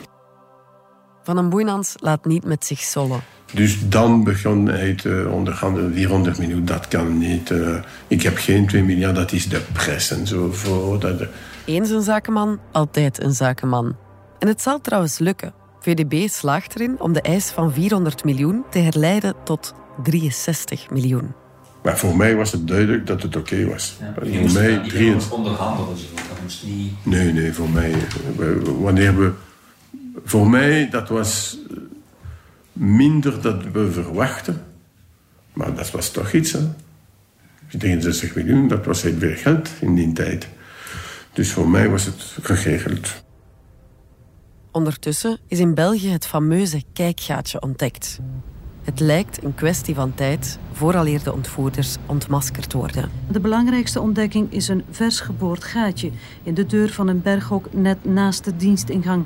[1.24, 3.22] Van een Boeinans laat niet met zich sollen.
[3.52, 5.94] Dus dan begon hij te onderhandelen.
[5.94, 7.52] 400 miljoen, dat kan niet.
[7.52, 7.76] eh,
[8.08, 11.02] ik heb geen 2 miljard, dat is de pres enzovoort.
[11.02, 11.22] Dat,
[11.66, 13.96] Eens een zakenman, altijd een zakenman.
[14.40, 15.54] En het zal trouwens lukken.
[15.80, 21.32] VDB slaagt erin om de eis van 400 miljoen te herleiden tot 63 miljoen.
[21.84, 23.98] maar voor mij was het duidelijk dat het oké was.
[24.00, 26.92] Je voor moest mij niet 23 onderhandelen, dat moest niet...
[27.04, 27.94] Nee, nee, voor mij.
[28.80, 29.32] Wanneer we.
[30.26, 31.58] Voor mij, dat was
[32.80, 34.64] minder dat we verwachten.
[35.54, 36.60] Maar dat was toch iets, hè.
[37.78, 40.48] 63 miljoen, dat was heel veel geld in die tijd.
[41.34, 43.24] Dus voor mij was het geregeld.
[44.72, 48.20] Ondertussen is in België het fameuze kijkgaatje ontdekt.
[48.84, 53.10] Het lijkt een kwestie van tijd vooraleer de ontvoerders ontmaskerd worden.
[53.32, 56.12] De belangrijkste ontdekking is een vers geboord gaatje
[56.44, 59.26] in de deur van een berghok net naast de dienstingang.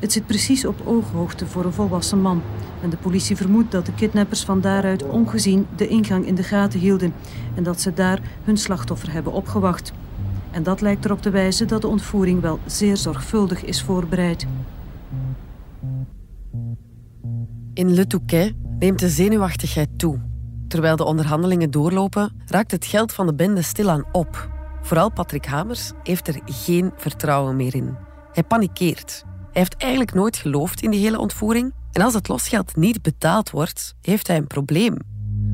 [0.00, 2.42] Het zit precies op ooghoogte voor een volwassen man.
[2.82, 6.80] En de politie vermoedt dat de kidnappers van daaruit ongezien de ingang in de gaten
[6.80, 7.12] hielden
[7.54, 9.92] en dat ze daar hun slachtoffer hebben opgewacht.
[10.50, 14.46] En dat lijkt erop te wijzen dat de ontvoering wel zeer zorgvuldig is voorbereid.
[17.74, 20.18] In Le Touquet neemt de zenuwachtigheid toe.
[20.68, 24.50] Terwijl de onderhandelingen doorlopen, raakt het geld van de bende stilaan op.
[24.82, 27.96] Vooral Patrick Hamers heeft er geen vertrouwen meer in.
[28.32, 29.24] Hij panikeert.
[29.52, 31.72] Hij heeft eigenlijk nooit geloofd in die hele ontvoering.
[31.92, 34.96] En als het losgeld niet betaald wordt, heeft hij een probleem.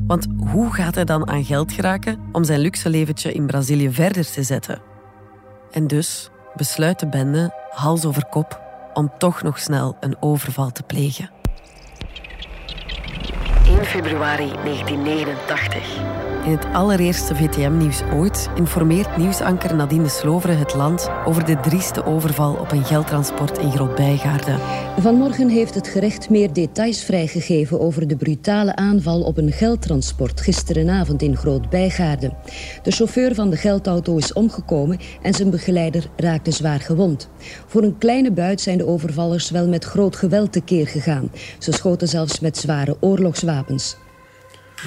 [0.07, 4.31] Want hoe gaat hij dan aan geld geraken om zijn luxe leventje in Brazilië verder
[4.31, 4.81] te zetten?
[5.71, 8.61] En dus besluit de bende, hals over kop,
[8.93, 11.29] om toch nog snel een overval te plegen.
[13.65, 16.26] 1 februari 1989.
[16.47, 22.53] In het allereerste VTM-nieuws ooit informeert nieuwsanker Nadine Sloveren het land over de drieste overval
[22.53, 24.59] op een geldtransport in Groot-Bijgaarden.
[24.97, 31.21] Vanmorgen heeft het gerecht meer details vrijgegeven over de brutale aanval op een geldtransport gisterenavond
[31.21, 32.33] in Groot-Bijgaarden.
[32.83, 37.29] De chauffeur van de geldauto is omgekomen en zijn begeleider raakte zwaar gewond.
[37.65, 41.31] Voor een kleine buit zijn de overvallers wel met groot geweld tekeer gegaan.
[41.57, 43.97] Ze schoten zelfs met zware oorlogswapens.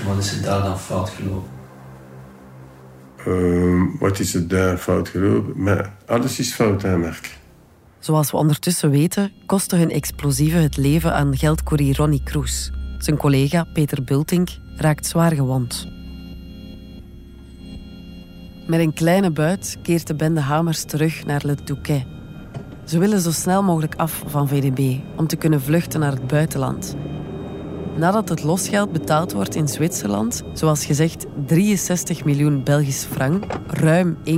[0.07, 1.51] Wat is er daar dan fout gelopen?
[3.17, 5.63] Ehm, wat is er daar fout gelopen?
[5.63, 7.39] Maar alles is fout, hè, Mark.
[7.99, 12.71] Zoals we ondertussen weten, kostte hun explosieven het leven aan geldcourier Ronnie Kroes.
[12.99, 15.89] Zijn collega Peter Bultink raakt zwaar gewond.
[18.67, 22.07] Met een kleine buit keert de bende Hamers terug naar Le Touquet.
[22.85, 26.97] Ze willen zo snel mogelijk af van VDB om te kunnen vluchten naar het buitenland.
[27.97, 34.33] Nadat het losgeld betaald wordt in Zwitserland, zoals gezegd 63 miljoen Belgisch frank, ruim 1,5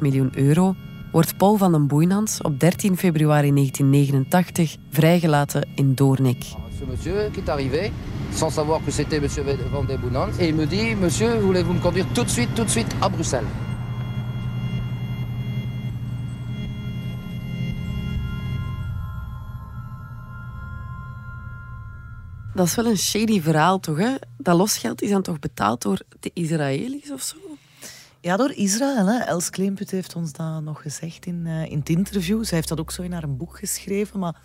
[0.00, 0.74] miljoen euro,
[1.12, 6.44] wordt Paul van den Boeinans op 13 februari 1989 vrijgelaten in Doornik.
[6.88, 7.90] Monsieur est arrivé,
[8.34, 11.80] sans savoir que c'était monsieur Van der Boenans, et il me dit, monsieur, voulez-vous me
[11.80, 13.71] conduire tout de suite, tout de suite à Bruxelles
[22.54, 23.98] Dat is wel een shady verhaal, toch?
[23.98, 24.14] Hè?
[24.36, 27.36] Dat losgeld is dan toch betaald door de Israëli's of zo?
[28.20, 29.06] Ja, door Israël.
[29.06, 29.18] Hè.
[29.18, 32.44] Els Kleemput heeft ons dat nog gezegd in, eh, in het interview.
[32.44, 34.18] Zij heeft dat ook zo in haar boek geschreven.
[34.18, 34.36] Maar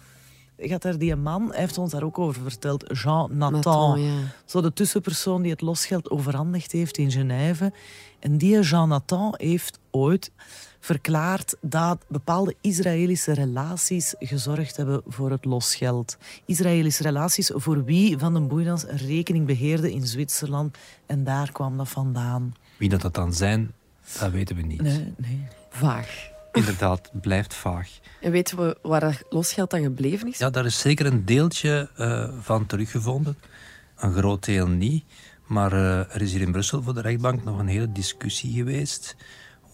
[0.58, 3.00] gaat er die man hij heeft ons daar ook over verteld.
[3.04, 3.52] Jean Nathan.
[3.52, 4.14] Nathan, ja.
[4.46, 7.74] Zo de tussenpersoon die het losgeld overhandigd heeft in Genève.
[8.20, 10.32] En die Jean Nathan heeft ooit
[10.88, 16.18] verklaard dat bepaalde Israëlische relaties gezorgd hebben voor het losgeld.
[16.46, 20.78] Israëlische relaties voor wie Van den Boeinans een rekening beheerde in Zwitserland.
[21.06, 22.56] En daar kwam dat vandaan.
[22.78, 23.74] Wie dat, dat dan zijn,
[24.20, 24.82] dat weten we niet.
[24.82, 25.48] Nee, nee.
[25.70, 26.30] Vaag.
[26.52, 27.90] Inderdaad, blijft vaag.
[28.22, 30.38] En weten we waar dat losgeld dan gebleven is?
[30.38, 33.38] Ja, daar is zeker een deeltje eh, van teruggevonden.
[33.98, 35.04] Een groot deel niet.
[35.46, 39.16] Maar eh, er is hier in Brussel voor de rechtbank nog een hele discussie geweest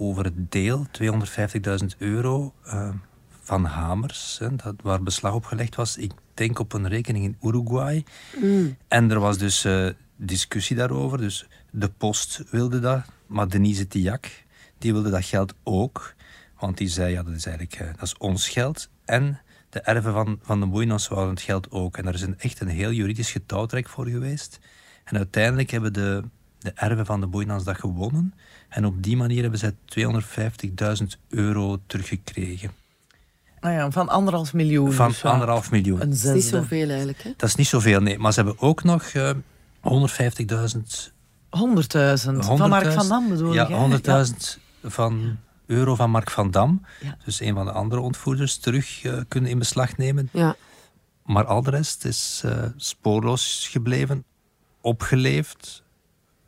[0.10, 2.90] over het deel, 250.000 euro eh,
[3.42, 5.98] van Hamers, hè, dat, waar beslag op gelegd was.
[5.98, 8.06] Ik denk op een rekening in Uruguay.
[8.42, 8.78] Mm.
[8.88, 11.18] En er was dus eh, discussie daarover.
[11.18, 14.44] Dus de post wilde dat, maar Denise Tiak,
[14.78, 16.16] die wilde dat geld ook.
[16.60, 18.90] Want die zei, ja, dat is eigenlijk eh, dat is ons geld.
[19.06, 19.40] En
[19.70, 21.98] de erven van, van de Boeinas wouden het geld ook.
[21.98, 24.60] En daar is een, echt een heel juridisch getouwtrek voor geweest.
[25.04, 26.24] En uiteindelijk hebben de,
[26.60, 28.34] de erven van de Boeinans dat gewonnen.
[28.74, 29.76] En op die manier hebben zij
[31.02, 32.72] 250.000 euro teruggekregen.
[33.60, 34.92] Nou ja, van anderhalf miljoen.
[34.92, 36.02] Van dus ja, anderhalf miljoen.
[36.02, 37.24] Een Dat is niet zoveel eigenlijk.
[37.24, 37.34] Hè?
[37.38, 38.20] Dat is niet zoveel, nee.
[38.20, 39.36] Maar ze hebben ook nog eh 150.000...
[39.90, 39.96] 100.000.
[42.40, 44.06] Van Mark van Dam bedoel ja, ik.
[44.06, 44.26] hè?
[44.26, 44.34] 100.000
[44.84, 46.82] van euro van Mark van Dam.
[47.02, 47.18] Ja.
[47.26, 50.30] Dus een van de andere ontvoerders terug eh, kunnen in beslag nemen.
[50.32, 50.56] Ja.
[51.26, 54.24] Maar al de rest is eh, spoorloos gebleven,
[54.82, 55.84] opgeleefd,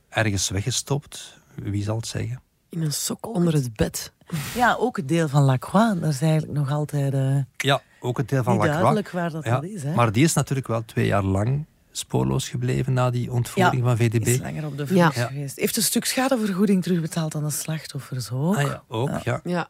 [0.09, 1.43] ergens weggestopt.
[1.55, 2.41] Wie zal het zeggen?
[2.69, 4.13] In een sok onder het bed.
[4.55, 5.99] Ja, ook het deel van Lacroix.
[5.99, 7.13] Dat is eigenlijk nog altijd...
[7.13, 8.81] eh, Ja, ook het deel van Niet Lacroix.
[8.81, 9.93] duidelijk waar dat ja, dat is, hè?
[9.93, 14.25] Maar die is natuurlijk wel twee jaar lang spoorloos gebleven na die ontvoering van VDB.
[14.27, 15.59] is langer op de vlucht geweest.
[15.59, 18.55] Heeft een stuk schadevergoeding terugbetaald aan de slachtoffers ook.
[18.55, 19.39] Ah ja, ook, ja.
[19.43, 19.67] Ja.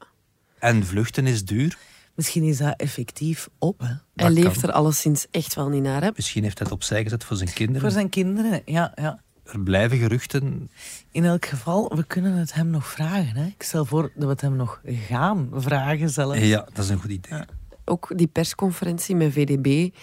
[0.59, 1.77] En vluchten is duur.
[2.13, 3.79] Misschien is dat effectief op.
[3.79, 3.93] Hè?
[4.15, 4.69] Hij leeft kan.
[4.69, 6.01] er alleszins echt wel niet naar.
[6.03, 6.09] Hè?
[6.15, 7.81] Misschien heeft hij het opzij gezet voor zijn kinderen.
[7.81, 8.91] Voor zijn kinderen, ja.
[8.95, 9.19] ja.
[9.45, 10.69] Er blijven geruchten.
[11.11, 13.35] In elk geval, we kunnen het hem nog vragen.
[13.35, 13.45] Hè?
[13.45, 16.39] Ik stel voor dat we het hem nog gaan vragen zelfs.
[16.39, 17.41] Ja, dat is een goed idee.
[17.85, 19.93] Ook die persconferentie met VDB.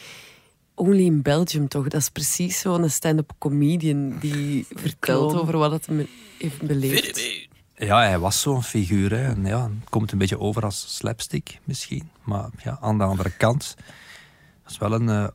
[0.75, 1.89] Only in Belgium toch?
[1.89, 7.49] Dat is precies zo'n stand-up comedian die vertelt over wat het me heeft beleefd.
[7.77, 9.11] Ja, hij was zo'n figuur.
[9.11, 9.23] Hè.
[9.23, 12.11] En ja, het komt een beetje over als slapstick misschien.
[12.25, 13.75] Maar ja, aan de andere kant,
[14.63, 15.29] dat is wel een eh,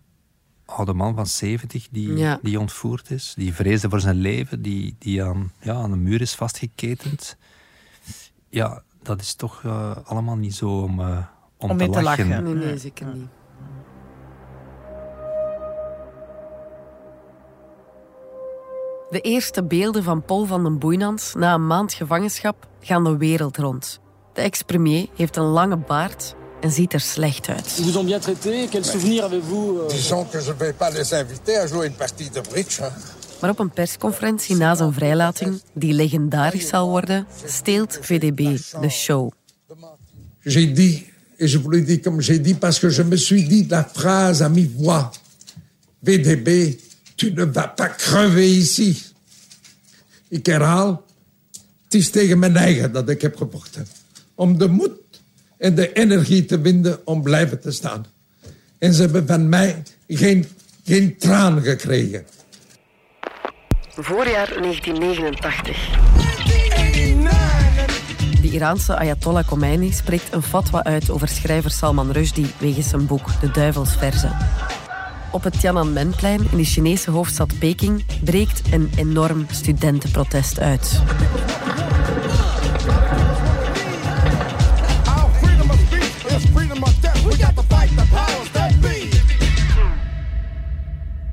[0.68, 2.40] oude man van 70 die, Ja.
[2.42, 3.34] die ontvoerd is.
[3.38, 7.38] Die vreesde voor zijn leven, die, die aan, ja, aan een muur is vastgeketend.
[8.50, 11.18] Ja, dat is toch eh, allemaal niet zo om, eh,
[11.58, 12.44] om, Om mee te lachen.
[12.44, 13.28] Nee, nee, zeker niet.
[19.10, 23.58] De eerste beelden van Paul van den Boeinans na een maand gevangenschap gaan de wereld
[23.58, 24.00] rond.
[24.34, 27.68] De ex-premier heeft een lange baard en ziet er slecht uit.
[27.82, 31.58] Vous ont bien traité Quel souvenir avez-vous euh, Disons que je vais pas les inviter
[31.58, 32.82] à jouer une partie de bridge.
[33.42, 39.32] Maar op een persconferentie na zijn vrijlating, die legendarisch zal worden, steelt VDB de show.
[40.40, 41.04] J'ai dit,
[41.38, 43.84] et je vous le dis comme j'ai dit, parce que je me suis dit la
[43.94, 45.12] phrase à mi-voix.
[46.04, 46.80] VDB,
[47.16, 49.04] tu ne vas pas crever ici.
[50.30, 51.06] Ik herhaal,
[51.84, 53.88] het is tegen mijn eigen dat ik heb gevochten.
[54.36, 54.92] Om de moed
[55.58, 58.06] en de energie te vinden om blijven te staan.
[58.78, 60.48] En ze hebben van mij geen,
[60.86, 62.26] geen traan gekregen.
[63.96, 66.06] Voorjaar 1989.
[68.42, 73.42] De Iraanse Ayatollah Khomeini spreekt een fatwa uit over schrijver Salman Rushdie wegens zijn boek
[73.42, 74.38] De Duivelsverzen.
[75.32, 81.02] Op het Tiananmenplein in de Chinese hoofdstad Peking breekt een enorm studentenprotest uit.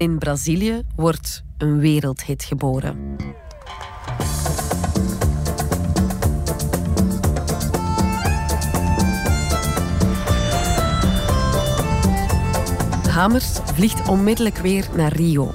[0.04, 3.16] In Brazilië wordt een wereldhit geboren.
[13.08, 15.52] Hamers vliegt onmiddellijk weer naar Rio.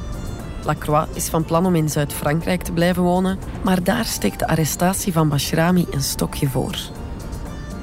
[0.65, 5.13] Lacroix is van plan om in Zuid-Frankrijk te blijven wonen, maar daar steekt de arrestatie
[5.13, 6.77] van Bashrami een stokje voor.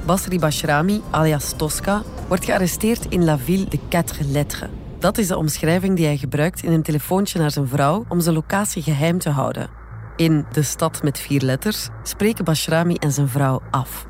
[0.05, 4.69] Basri Bashrami, alias Tosca, wordt gearresteerd in La Ville de Quatre Lettres.
[4.99, 8.35] Dat is de omschrijving die hij gebruikt in een telefoontje naar zijn vrouw om zijn
[8.35, 9.69] locatie geheim te houden.
[10.15, 14.07] In De Stad met vier letters spreken Bashrami en zijn vrouw af.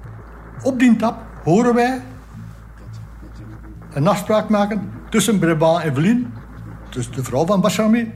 [0.64, 2.02] Op die tap horen wij
[3.94, 6.34] een afspraak maken tussen Breba en Velin,
[6.90, 8.14] dus de vrouw van Bashrami,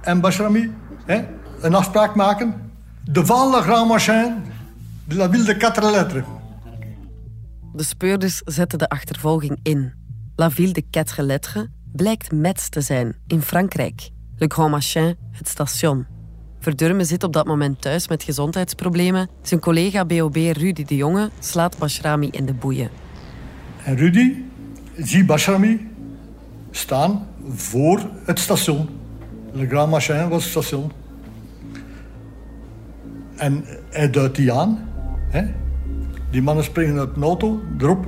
[0.00, 0.72] en Bashrami.
[1.04, 1.24] Hè,
[1.60, 2.72] een afspraak maken.
[3.10, 4.34] Devant le grand machin
[5.04, 6.24] de la ville de quatre lettres.
[7.72, 9.92] De speurders zetten de achtervolging in.
[10.36, 14.10] La Ville de Quatre Lettres blijkt Metz te zijn, in Frankrijk.
[14.36, 16.06] Le Grand Machin, het station.
[16.60, 19.28] Verdurme zit op dat moment thuis met gezondheidsproblemen.
[19.42, 22.90] Zijn collega BOB Rudy de Jonge slaat Bashrami in de boeien.
[23.84, 24.34] En Rudy
[24.96, 25.88] ziet Bashrami
[26.70, 28.88] staan voor het station.
[29.52, 30.92] Le Grand Machin was het station.
[33.36, 34.88] En hij duidt die aan.
[35.28, 35.44] Hè?
[36.30, 37.60] Die mannen springen uit een auto,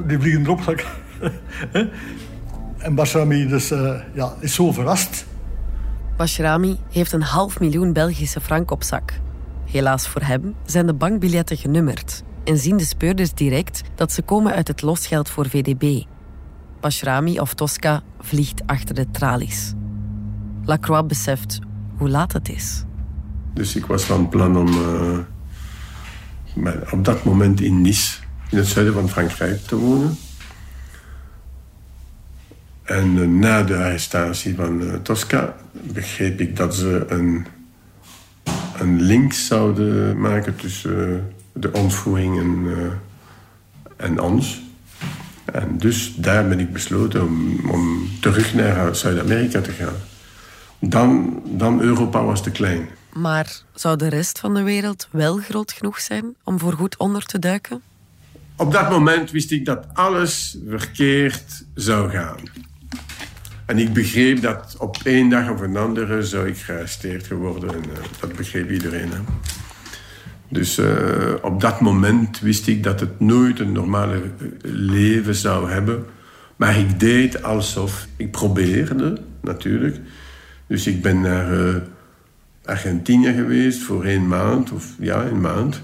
[0.06, 0.60] die vliegen erop.
[2.86, 5.26] En Bashrami dus, eh, ja, is zo verrast.
[6.16, 9.12] Bashrami heeft een half miljoen Belgische frank op zak.
[9.64, 14.52] Helaas voor hem zijn de bankbiljetten genummerd en zien de speurders direct dat ze komen
[14.52, 16.02] uit het losgeld voor VDB.
[16.80, 19.72] Bashrami of Tosca vliegt achter de tralies.
[20.64, 21.58] Lacroix beseft
[21.96, 22.84] hoe laat het is.
[23.54, 24.68] Dus ik was van plan om
[26.64, 28.16] eh, op dat moment in Nice,
[28.50, 30.16] in het zuiden van Frankrijk, te wonen.
[32.86, 37.46] En eh, na de arrestatie van eh, Tosca begreep ik dat ze een,
[38.78, 41.22] een link zouden maken tussen eh,
[41.52, 42.66] de ontvoering en,
[43.96, 44.62] en ons.
[45.44, 49.94] En dus daar ben ik besloten om, om terug naar Zuid-Amerika te gaan.
[50.78, 52.88] Dan, dan Europa was te klein.
[53.12, 57.38] Maar zou de rest van de wereld wel groot genoeg zijn om voorgoed onder te
[57.38, 57.82] duiken?
[58.56, 62.36] Op dat moment wist ik dat alles verkeerd zou gaan.
[63.66, 67.74] En ik begreep dat op één dag of een andere zou ik gearresteerd geworden.
[67.74, 69.10] En eh, dat begreep iedereen.
[70.48, 75.70] Dus eh, op dat moment wist ik dat het nooit een normale eh, leven zou
[75.70, 76.04] hebben.
[76.56, 78.06] Maar ik deed alsof.
[78.16, 79.96] Ik probeerde, natuurlijk.
[80.66, 81.82] Dus ik ben naar
[82.64, 84.72] Argentinië geweest voor één maand.
[84.72, 85.82] Of ja, een maand.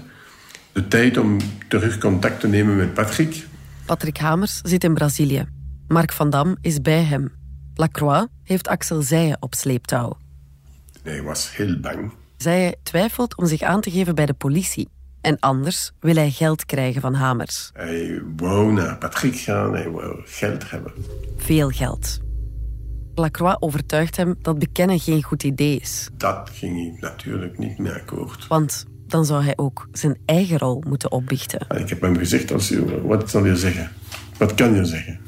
[0.71, 3.45] De tijd om terug contact te nemen met Patrick.
[3.85, 5.45] Patrick Hamers zit in Brazilië.
[5.87, 7.42] Mark van Dam is bij hem.
[7.75, 10.17] Lacroix heeft Axel Zijen op sleeptouw.
[11.03, 12.11] Hij was heel bang.
[12.37, 14.89] Zij twijfelt om zich aan te geven bij de politie.
[15.21, 17.69] En anders wil hij geld krijgen van Hamers.
[17.73, 20.93] Hij wou naar Patrick gaan, hij wou geld hebben.
[21.37, 22.19] Veel geld.
[23.15, 26.09] Lacroix overtuigt hem dat bekennen geen goed idee is.
[26.13, 28.47] Dat ging hij natuurlijk niet meer akkoord.
[28.47, 31.67] Want dan zou hij ook zijn eigen rol moeten opbiechten.
[31.77, 33.91] Ik heb hem gezegd, als je, wat zal je zeggen?
[34.37, 35.19] Wat kan je zeggen?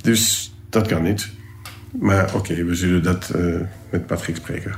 [0.00, 1.28] Dus dat kan niet.
[1.98, 3.60] Maar oké, we zullen dat uh,
[3.90, 4.74] met Patrick spreken.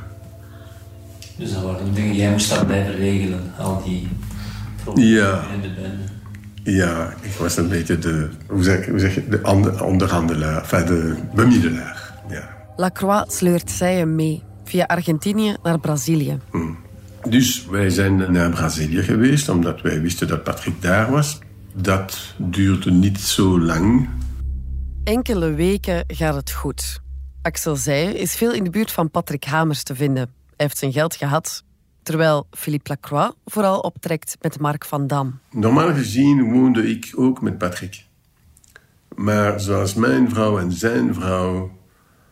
[1.37, 4.09] Dus dat waren dingen, jij moest dat blijven regelen, al die
[4.95, 5.45] ja.
[5.55, 6.03] in de bende.
[6.63, 9.41] Ja, ik was een beetje de, hoe zeg, hoe zeg je, de
[9.83, 12.13] onderhandelaar, enfin de bemiddelaar.
[12.29, 12.49] Ja.
[12.77, 16.39] Lacroix sleurt zij hem mee, via Argentinië naar Brazilië.
[16.51, 16.77] Hmm.
[17.29, 21.39] Dus wij zijn naar Brazilië geweest, omdat wij wisten dat Patrick daar was.
[21.75, 24.09] Dat duurde niet zo lang.
[25.07, 27.01] Enkele weken gaat het goed.
[27.43, 30.23] Axel Zijen is veel in de buurt van Patrick Hamers te vinden.
[30.23, 31.65] Hij heeft zijn geld gehad,
[32.03, 35.39] terwijl Philippe Lacroix vooral optrekt met Mark van Dam.
[35.51, 38.05] Normaal gezien woonde ik ook met Patrick.
[39.15, 41.71] Maar zoals mijn vrouw en zijn vrouw...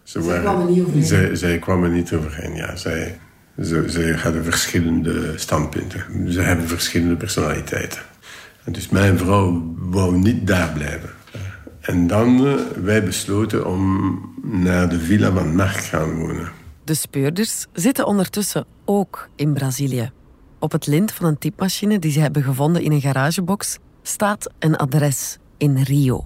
[0.03, 1.05] Ze zij, kwamen niet overeen.
[1.05, 2.77] Zij, zij kwamen niet overeen, ja.
[2.77, 3.18] Zij,
[3.62, 6.33] ze, zij hadden verschillende standpunten.
[6.33, 8.03] Ze hebben verschillende personaliteiten.
[8.64, 11.14] En dus mijn vrouw wou niet daar blijven.
[11.85, 16.53] En dan uh, wij besloten om naar de villa van Mark gaan wonen.
[16.85, 20.11] De speurders zitten ondertussen ook in Brazilië.
[20.59, 24.76] Op het lint van een typemachine die ze hebben gevonden in een garagebox staat een
[24.76, 26.24] adres in Rio.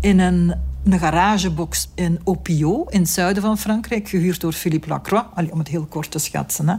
[0.00, 5.50] In een, een garagebox in Opio, in het zuiden van Frankrijk, gehuurd door Philippe Lacroix,
[5.50, 6.68] om het heel kort te schetsen.
[6.68, 6.76] Hè.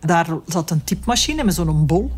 [0.00, 2.12] Daar zat een typemachine met zo'n bol.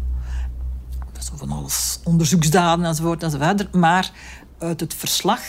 [1.18, 3.74] Zo van alles, onderzoeksdaden enzovoort enzovoort.
[3.74, 4.12] Maar
[4.58, 5.40] uit het verslag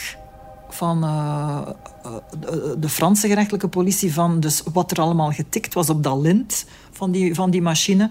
[0.69, 1.67] van uh,
[2.39, 6.65] de, de Franse gerechtelijke politie van dus wat er allemaal getikt was op dat lint
[6.91, 8.09] van die, van die machine.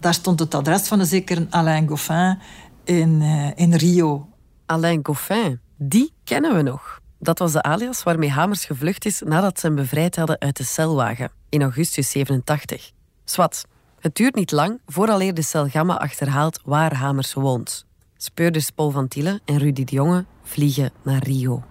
[0.00, 2.38] Daar stond het adres van een zeker Alain Goffin
[2.84, 4.28] in, uh, in Rio.
[4.66, 7.00] Alain Goffin, die kennen we nog.
[7.18, 10.64] Dat was de alias waarmee Hamers gevlucht is nadat ze hem bevrijd hadden uit de
[10.64, 12.90] celwagen in augustus 87.
[13.24, 13.64] Swat,
[14.00, 17.86] het duurt niet lang vooraleer de celgamma achterhaalt waar Hamers woont.
[18.24, 21.62] Speurders Paul van Tiele en Rudy de Jonge vliegen naar Rio.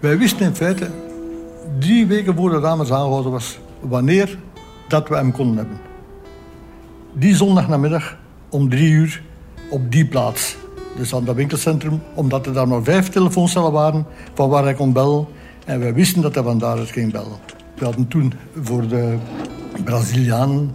[0.00, 0.90] Wij wisten in feite
[1.78, 4.38] drie weken voor de dames aangehouden was wanneer
[4.88, 5.78] dat we hem konden hebben.
[7.12, 8.16] Die zondagnamiddag
[8.48, 9.22] om drie uur
[9.70, 10.56] op die plaats.
[10.96, 14.92] Dus aan dat winkelcentrum, omdat er daar maar vijf telefooncellen waren van waar hij kon
[14.92, 15.26] bellen.
[15.64, 17.38] En wij wisten dat hij van daaruit ging bellen.
[17.74, 18.32] We hadden toen
[18.62, 19.18] voor de
[19.84, 20.70] Brazilianen,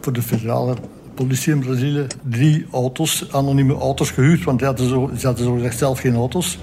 [0.00, 0.76] voor de federale
[1.20, 5.78] politie in Brazilië drie auto's, anonieme auto's gehuurd, want die hadden ze hadden zo gezegd
[5.78, 6.58] zelf geen auto's.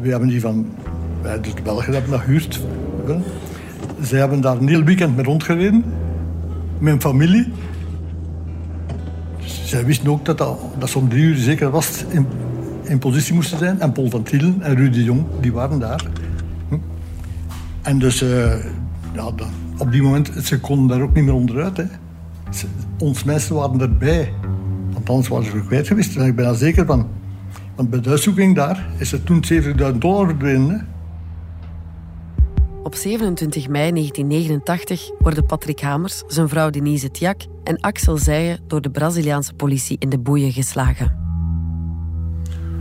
[0.00, 0.66] We hebben die van,
[1.22, 2.60] wij dus de Belgen hebben dat gehuurd.
[4.00, 5.84] Zij hebben daar een heel weekend mee rondgereden,
[6.80, 7.52] een familie.
[9.64, 12.26] Zij wisten ook dat, dat, dat zo'n drie uur zeker was in,
[12.82, 13.80] in positie moesten zijn.
[13.80, 16.06] En Paul van Tielen en Ruud de Jong, die waren daar.
[17.82, 18.64] En dus, uh,
[19.12, 19.24] ja,
[19.78, 21.76] op die moment, ze konden daar ook niet meer onderuit.
[21.76, 21.84] Hè.
[23.00, 24.32] Ons mensen waren erbij.
[24.92, 26.08] Want anders waren ze kwijt geweest.
[26.08, 27.08] Daar ben ik bijna zeker van.
[27.74, 30.88] Want bij de uitzoeking daar is er toen 70.000 dollar verdwenen.
[32.82, 38.80] Op 27 mei 1989 worden Patrick Hamers, zijn vrouw Denise Tiak en Axel Zijen door
[38.80, 41.18] de Braziliaanse politie in de boeien geslagen.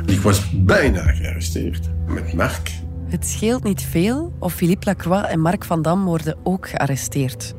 [0.06, 2.72] Ik was bijna gearresteerd met Mark.
[3.06, 7.56] Het scheelt niet veel of Philippe Lacroix en Mark van Dam worden ook gearresteerd.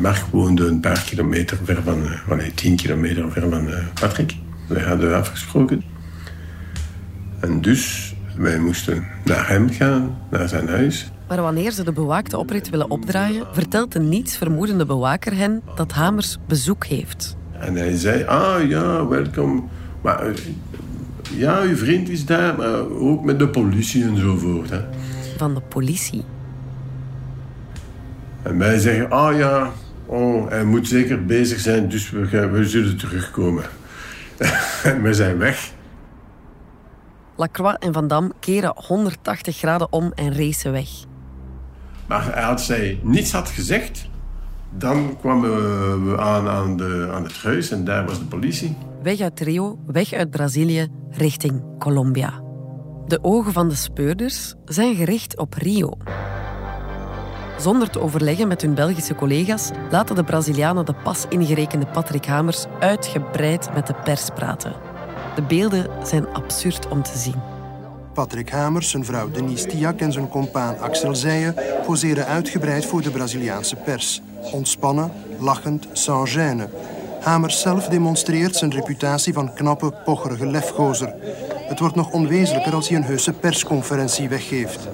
[0.00, 4.34] Mark woonde een paar kilometer ver van, uh, nee, tien kilometer ver van uh, Patrick.
[4.68, 5.82] Wij hadden afgesproken.
[7.40, 11.10] En dus, wij moesten naar hem gaan, naar zijn huis.
[11.28, 16.38] Maar wanneer ze de bewaakte oprit willen opdraaien, vertelt de nietsvermoedende bewaker hen dat Hamers
[16.46, 17.36] bezoek heeft.
[17.58, 19.68] En hij zei, ah ja, welkom.
[20.02, 20.34] Maar eh,
[21.36, 24.70] ja, uw vriend is daar, maar ook met de politie enzovoort.
[24.70, 24.80] Hè.
[25.36, 26.24] Van de politie?
[28.42, 29.72] En wij zeggen, ah ja,
[30.06, 33.64] oh, hij moet zeker bezig zijn, dus we, gaan, we zullen terugkomen.
[34.82, 35.72] en we zijn weg.
[37.36, 40.88] Lacroix en Van Dam keren 180 graden om en racen weg.
[42.06, 44.08] Maar als zij niets had gezegd,
[44.70, 45.50] dan kwamen
[46.04, 48.76] we aan aan, de, aan het huis en daar was de politie.
[49.02, 52.42] Weg uit Rio, weg uit Brazilië, richting Colombia.
[53.06, 55.96] De ogen van de speurders zijn gericht op Rio.
[57.60, 62.64] Zonder te overleggen met hun Belgische collega's laten de Brazilianen de pas ingerekende Patrick Hamers
[62.78, 64.72] uitgebreid met de pers praten.
[65.34, 67.40] De beelden zijn absurd om te zien.
[68.14, 71.54] Patrick Hamers, zijn vrouw Denise Tiak en zijn compaan Axel Zeijen
[71.86, 74.22] poseren uitgebreid voor de Braziliaanse pers.
[74.52, 76.68] Ontspannen, lachend, sans gêne.
[77.20, 81.14] Hamers zelf demonstreert zijn reputatie van knappe, pocherige lefgozer.
[81.68, 84.88] Het wordt nog onwezenlijker als hij een heuse persconferentie weggeeft.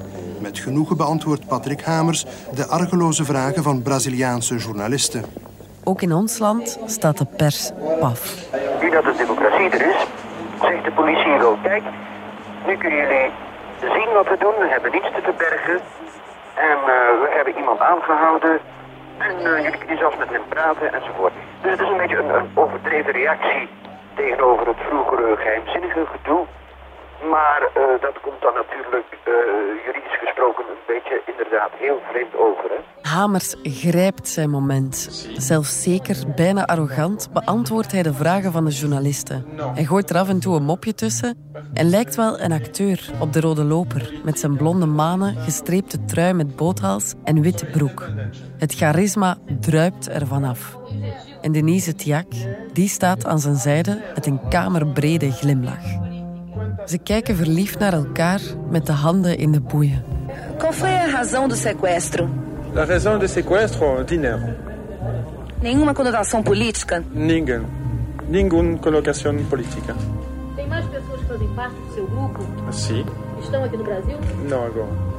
[0.57, 5.25] Met genoegen beantwoordt Patrick Hamers de argeloze vragen van Braziliaanse journalisten.
[5.85, 8.21] Ook in ons land staat de pers paf.
[8.81, 10.01] Nu dat de democratie er is,
[10.61, 11.83] zegt de politie hier ook, kijk,
[12.67, 13.31] nu kunnen jullie
[13.81, 15.79] zien wat we doen, we hebben niets te verbergen.
[16.71, 18.59] En uh, we hebben iemand aangehouden
[19.19, 21.33] en uh, jullie kunnen zelfs met hem praten enzovoort.
[21.63, 23.69] Dus het is een beetje een, een overdreven reactie
[24.15, 26.45] tegenover het vroegere geheimzinnige gedoe.
[27.23, 29.35] Maar uh, dat komt dan natuurlijk uh,
[29.85, 32.71] juridisch gesproken een beetje inderdaad heel vreemd over.
[32.71, 33.09] Hè?
[33.11, 35.27] Hamers grijpt zijn moment.
[35.37, 39.47] Zelfzeker, bijna arrogant, beantwoordt hij de vragen van de journalisten.
[39.75, 43.33] Hij gooit er af en toe een mopje tussen en lijkt wel een acteur op
[43.33, 48.09] de rode loper met zijn blonde manen, gestreepte trui met boothals en witte broek.
[48.59, 50.79] Het charisma druipt er vanaf.
[51.41, 52.33] En Denise Tiak,
[52.73, 56.06] die staat aan zijn zijde met een kamerbrede glimlach.
[56.87, 60.05] Ze kijken verliefd naar elkaar met de handen in de boeien.
[60.59, 62.29] Qual foi a razão do sequestro?
[62.77, 64.05] A razão do sequestro?
[64.05, 64.55] Dinheiro.
[65.61, 67.03] Nenhuma conotação política?
[67.13, 67.63] Ninguém.
[68.29, 69.95] Nenhuma colocação política.
[70.55, 72.41] Tem mais pessoas que fazem parte do seu grupo?
[72.73, 73.05] Sim.
[73.43, 74.19] Estão aqui no Brasil?
[74.49, 75.16] Não agora.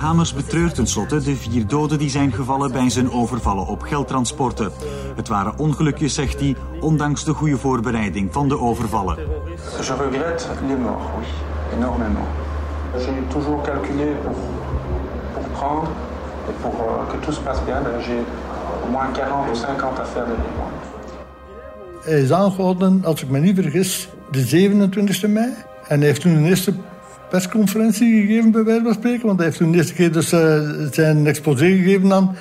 [0.00, 4.72] Hamers betreurt tenslotte de vier doden die zijn gevallen bij zijn overvallen op geldtransporten.
[5.16, 9.16] Het waren ongelukjes, zegt hij, ondanks de goede voorbereiding van de overvallen.
[9.16, 11.26] Je regrette les morts, oui,
[11.76, 12.26] énormément.
[12.98, 14.36] J'ai toujours calculé pour,
[15.32, 15.88] pour prendre
[16.48, 17.82] et pour uh, que tout se passe bien.
[18.06, 18.24] J'ai
[18.84, 20.72] au moins 40 ou 50 affaires de mémoire.
[22.00, 25.54] Hij is aangehouden, als ik me niet vergis, de 27e mei.
[25.88, 26.74] En hij heeft toen een eerste
[27.30, 29.26] persconferentie gegeven, bij wijze van spreken.
[29.26, 30.60] Want hij heeft toen de eerste keer dus, uh,
[30.90, 32.36] zijn exposé gegeven aan,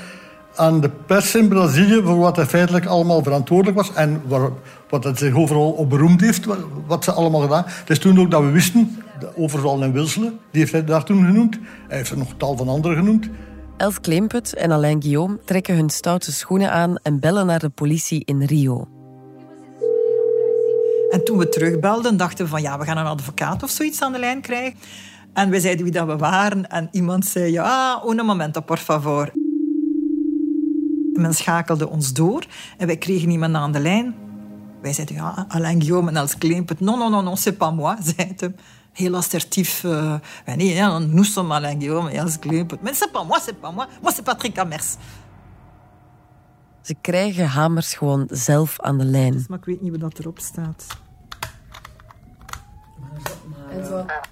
[0.55, 2.01] aan de pers in Brazilië...
[2.03, 3.93] voor wat hij feitelijk allemaal verantwoordelijk was...
[3.93, 4.49] en waar,
[4.89, 6.45] wat hij zich overal op beroemd heeft,
[6.87, 7.63] wat, ze allemaal gedaan.
[7.67, 11.03] Het is toen ook dat we wisten, de overval in Wilselen, die heeft hij daar
[11.03, 11.59] toen genoemd.
[11.87, 13.29] Hij heeft er nog tal van anderen genoemd.
[13.77, 16.97] Els Kleemput en Alain Guillaume trekken hun stoute schoenen aan...
[17.01, 18.98] en bellen naar de politie in Rio.
[21.09, 24.11] En toen we terugbelden, dachten we van ja, we gaan een advocaat of zoiets aan
[24.11, 24.79] de lijn krijgen.
[25.33, 26.69] En we zeiden wie dat we waren.
[26.69, 29.31] En iemand zei ja, un momento, por favor.
[31.13, 32.45] Men schakelde ons door
[32.77, 34.15] en wij kregen iemand aan de lijn.
[34.81, 36.79] Wij zeiden ja, Alain Guillaume en Els Kleemput.
[36.79, 38.53] Non, non, non, non, c'est pas moi, zei.
[38.93, 39.83] Heel assertief.
[39.83, 40.13] Uh,
[40.55, 42.39] nee, ja, nous sommes Alain Guillaume en Els.
[42.81, 43.87] Mais c'est pas moi, c'est pas moi.
[44.01, 44.97] Moi, c'est Patrick Amers.
[46.89, 49.45] Ze krijgen Hamers gewoon zelf aan de lijn.
[49.47, 50.85] Maar ik weet niet wat erop staat.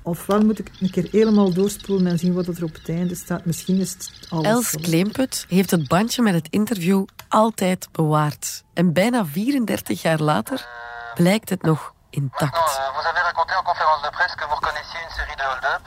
[0.02, 3.46] Ofwel moet ik een keer helemaal doorspoelen en zien wat er op het einde staat.
[3.46, 4.46] Misschien is het alles.
[4.46, 8.64] Els Kleemput heeft het bandje met het interview altijd bewaard.
[8.74, 10.68] En bijna 34 jaar later
[11.14, 12.58] blijkt het nog intact.
[12.94, 15.82] Vous avez raconté en conférence de presse que vous reconnaissiez une série de hold-up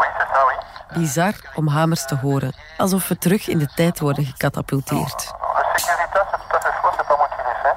[0.00, 0.56] Oui, c'est ça, oui.
[1.00, 5.42] Bizar om Hamers te horen, alsof we terug in de tijd worden gecatapulteerd.
[5.76, 7.76] Securitas, c'est tout à fait faux, c'est pas moi qui l'ai fait.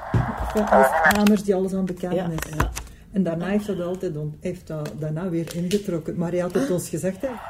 [0.65, 2.53] Dat is Hamers die alles aan bekend is.
[2.57, 2.69] Ja.
[3.13, 6.17] En daarna heeft dat altijd heeft dat daarna weer ingetrokken.
[6.17, 7.21] Maar hij had het ons gezegd.
[7.21, 7.27] Hè.
[7.27, 7.41] Bon, euh,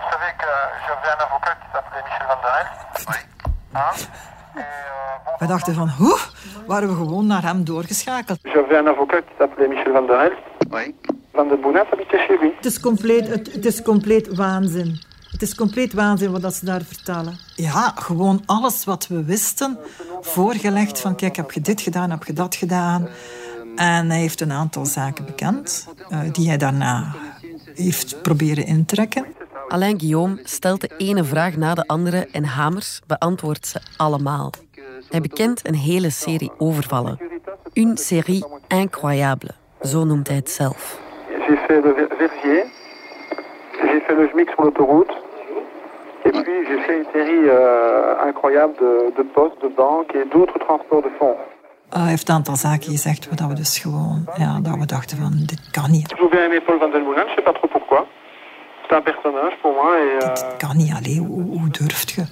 [0.00, 0.50] vous savez que
[0.86, 2.62] j'avais un avocat qui s'appelait Michel Van der.
[3.08, 3.20] Oui.
[5.38, 6.18] We dachten van, hoe?
[6.66, 8.38] Waren we gewoon naar hem doorgeschakeld.
[8.42, 10.32] J'avais un avocat qui s'appelait Michel Van der.
[10.70, 10.94] Oui.
[11.32, 12.52] Van der Bounat habitait chez lui.
[12.56, 15.00] Het is compleet, het, het is compleet waanzin.
[15.36, 17.38] Het is compleet waanzin wat ze daar vertellen.
[17.54, 19.78] Ja, gewoon alles wat we wisten,
[20.20, 23.08] voorgelegd van kijk, heb je dit gedaan, heb je dat gedaan.
[23.74, 27.14] En hij heeft een aantal zaken bekend, uh, die hij daarna
[27.74, 29.24] heeft proberen intrekken.
[29.68, 34.50] Alain Guillaume stelt de ene vraag na de andere en Hamers beantwoordt ze allemaal.
[35.10, 37.18] Hij bekent een hele serie overvallen.
[37.72, 39.50] Une série incroyable,
[39.82, 41.00] zo noemt hij het zelf.
[41.28, 42.66] J'ai fait le Verviers,
[43.82, 45.24] j'ai fait le sur l'autoroute,
[46.26, 50.58] et puis j'ai fait une série euh, incroyable de, de postes, de banques et d'autres
[50.66, 51.38] transports de fonds.
[51.94, 55.16] Uh, hij heeft een aantal zaken gezegd waar we dus gewoon, ja, dat we dachten
[55.16, 56.10] van, dit kan niet.
[56.10, 58.00] Je pouvais aimer Paul Van den Moulin, je sais pas trop pourquoi.
[58.88, 60.22] C'est un personnage pour moi et...
[60.22, 60.34] Euh...
[60.34, 62.22] Dit kan niet, allee, hoe, hoe durft je?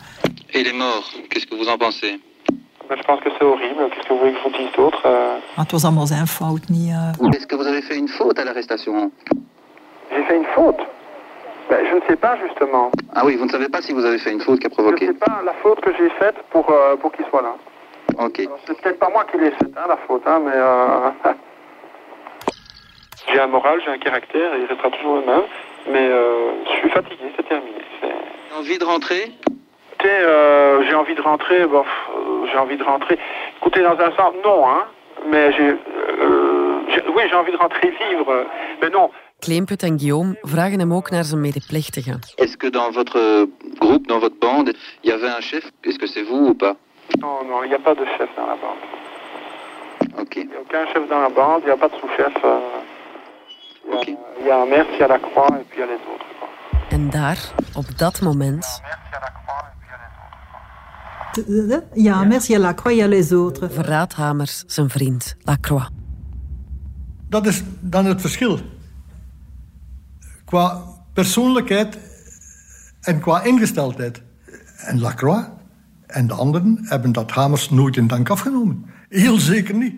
[0.51, 2.20] Et il est mort, qu'est-ce que vous en pensez?
[2.88, 5.03] Ben, Je pense que c'est horrible, qu'est-ce que vous voulez que je vous dise d'autre
[5.07, 5.62] euh...
[5.62, 6.88] Het was allemaal zijn fout, niet...
[7.20, 7.28] Uh...
[7.34, 9.11] Est-ce que vous avez fait une faute à l'arrestation?
[10.11, 10.80] J'ai fait une faute?
[11.70, 12.90] Ben, Je ne sais pas, justement.
[13.14, 15.06] Ah oui, vous ne savez pas si vous avez fait une faute qui a provoqué
[15.06, 17.54] Je ne sais pas la faute que j'ai faite pour, euh, pour qu'il soit là.
[18.18, 18.42] Ok.
[18.66, 20.52] C'est peut-être pas moi qui l'ai faite, hein, la faute, hein, mais...
[20.54, 21.10] Euh...
[23.32, 25.42] J'ai un moral, j'ai un caractère, et il restera toujours le même.
[25.88, 27.78] Mais euh, je suis fatigué, c'est terminé.
[28.00, 29.32] C'est- Envie de rentrer?
[29.92, 33.18] Écoutez, euh, j'ai envie de rentrer, bof, euh, j'ai envie de rentrer.
[33.60, 34.84] Écoutez, dans un sens, non, hein.
[35.26, 35.70] Mais j'ai...
[35.70, 38.44] euh, j'ai- oui, j'ai envie de rentrer vivre,
[38.82, 39.10] mais non.
[39.45, 42.18] Kleemput en Guillaume vragen hem ook naar zijn medeplichtigen.
[42.34, 43.47] Est-ce que dans votre
[43.78, 44.68] groupe, dans votre bande,
[45.03, 46.74] il y avait un chef Est-ce que c'est vous ou pas
[47.20, 48.82] Non, non, il n'y a pas de chef dans la bande.
[50.22, 50.34] Ok.
[50.36, 52.34] Il n'y a aucun chef dans la bande, il n'y a pas de sous-chef.
[52.45, 52.59] euh,
[53.86, 55.78] Il y, a- il y a un maître, il y a la croix, et puis
[55.78, 56.26] il y a les autres.
[56.38, 56.49] quoi.
[56.99, 57.38] En daar,
[57.74, 58.80] op dat moment,
[61.95, 63.68] Ja, merci à la croix, il y a les autres.
[63.72, 65.88] verraadt Hamers zijn vriend Lacroix.
[67.28, 68.59] Dat is dan het verschil.
[70.55, 70.82] Qua
[71.12, 71.98] persoonlijkheid
[73.00, 74.22] en qua ingesteldheid.
[74.76, 75.48] En Lacroix
[76.07, 78.84] en de anderen hebben dat Hamers nooit in dank afgenomen.
[79.09, 79.94] Heel zeker niet.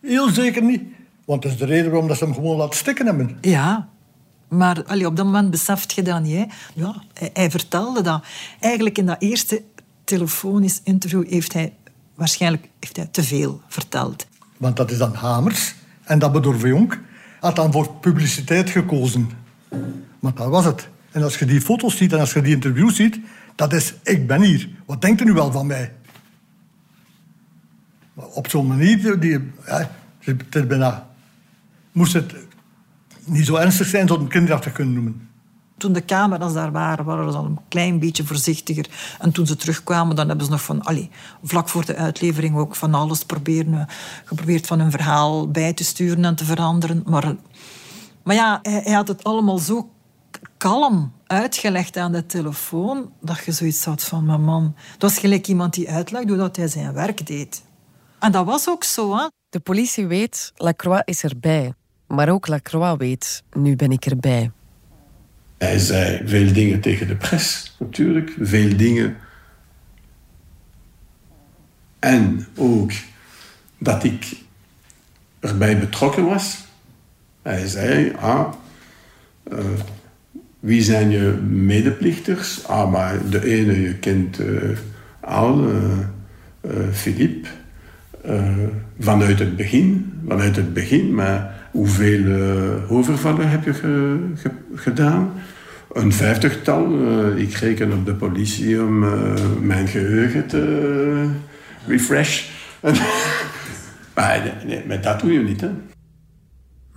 [0.00, 0.82] Heel zeker niet.
[1.24, 3.38] Want dat is de reden waarom dat ze hem gewoon laten stikken hebben.
[3.40, 3.88] Ja,
[4.48, 6.36] maar allee, op dat moment beseft je dat niet.
[6.36, 6.44] Hè.
[6.74, 8.24] Ja, hij, hij vertelde dat.
[8.60, 9.62] Eigenlijk in dat eerste
[10.04, 11.74] telefonisch interview heeft hij
[12.14, 14.26] waarschijnlijk heeft hij te veel verteld.
[14.56, 15.74] Want dat is dan Hamers.
[16.04, 17.00] En dat Bedorf Jonk
[17.40, 19.46] had dan voor publiciteit gekozen.
[20.18, 20.88] Maar dat was het.
[21.10, 23.20] En als je die foto's ziet en als je die interviews ziet,
[23.54, 24.68] dat is ik ben hier.
[24.86, 25.92] Wat denkt u nu wel van mij?
[28.12, 29.90] Maar Op zo'n manier, die, ja,
[30.20, 31.02] het.
[31.92, 32.34] Moest het
[33.24, 35.28] niet zo ernstig zijn, zou het kinderachtig kunnen noemen.
[35.76, 38.86] Toen de camera's daar waren, waren ze al een klein beetje voorzichtiger.
[39.18, 40.82] En toen ze terugkwamen, dan hebben ze nog van...
[40.82, 41.10] Allee,
[41.42, 43.94] vlak voor de uitlevering ook van alles proberen, eh,
[44.24, 47.02] geprobeerd van hun verhaal bij te sturen en te veranderen.
[47.06, 47.34] Maar,
[48.28, 49.90] maar ja, hij, hij had het allemaal zo
[50.56, 54.74] kalm uitgelegd aan de telefoon, dat je zoiets had van, mijn man...
[54.92, 57.62] Het was gelijk iemand die uitlegde hoe dat hij zijn werk deed.
[58.18, 59.26] En dat was ook zo, hè.
[59.48, 61.72] De politie weet, Lacroix is erbij.
[62.06, 64.50] Maar ook Lacroix weet, nu ben ik erbij.
[65.58, 68.36] Hij zei veel dingen tegen de pers, natuurlijk.
[68.40, 69.16] Veel dingen.
[71.98, 72.92] En ook
[73.78, 74.36] dat ik
[75.40, 76.66] erbij betrokken was.
[77.42, 78.52] Hij zei, ah,
[79.50, 79.58] eh,
[80.60, 82.66] wie zijn je medeplichters?
[82.66, 84.46] Ah, maar de ene, je kent eh,
[85.20, 85.98] al, eh,
[88.24, 88.48] eh,
[89.00, 92.24] vanuit het begin, vanuit het begin, maar hoeveel
[92.88, 95.32] overvallen heb je ge- ge- gedaan?
[95.92, 96.98] Een vijftigtal.
[97.36, 98.98] Ik reken op de politie om
[99.66, 101.30] mijn geheugen te
[101.86, 102.48] refresh.
[104.14, 105.68] maar, nee, maar dat doe je niet, hè?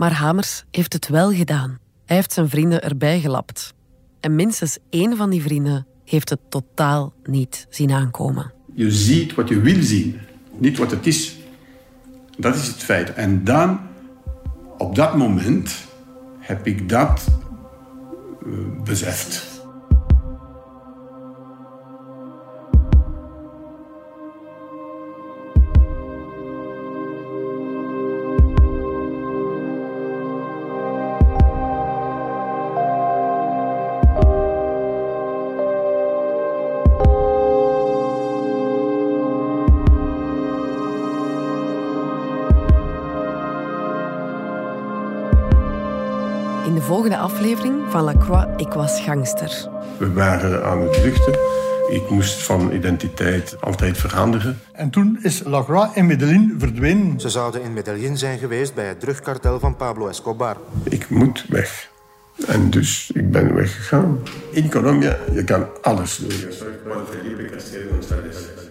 [0.02, 1.80] Maar Hamers heeft het wel gedaan.
[2.06, 3.74] Hij heeft zijn vrienden erbij gelapt.
[4.20, 8.54] En minstens één van die vrienden heeft het totaal niet zien aankomen.
[8.74, 10.20] Je ziet wat je wil zien,
[10.58, 11.36] niet wat het is.
[12.38, 13.14] Dat is het feit.
[13.14, 13.80] En dan,
[14.78, 15.76] op dat moment,
[16.40, 17.28] heb ik dat
[18.42, 18.50] eh,
[18.84, 19.51] beseft.
[47.12, 49.70] Volgende aflevering van Lacroix Ik was gangster.
[49.98, 51.34] We waren aan het vluchten.
[51.90, 54.60] Ik moest van identiteit altijd veranderen.
[54.74, 57.20] En toen is Lacroix in Medellin verdwenen.
[57.20, 60.58] Ze zouden in Medellin zijn geweest bij het drugkartel van Pablo Escobar.
[60.84, 61.90] Ik moet weg.
[62.48, 64.20] En dus ik ben weggegaan.
[64.52, 66.30] In Colombia, je kan alles doen.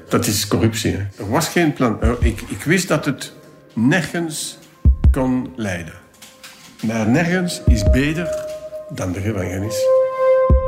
[0.09, 0.93] Dat is corruptie.
[0.93, 1.07] hè.
[1.25, 1.99] Er was geen plan.
[2.21, 3.33] Ik, ik wist dat het
[3.75, 4.59] nergens
[5.11, 5.95] kon leiden.
[6.87, 8.47] Maar nergens is beter
[8.89, 9.75] dan de gevangenis.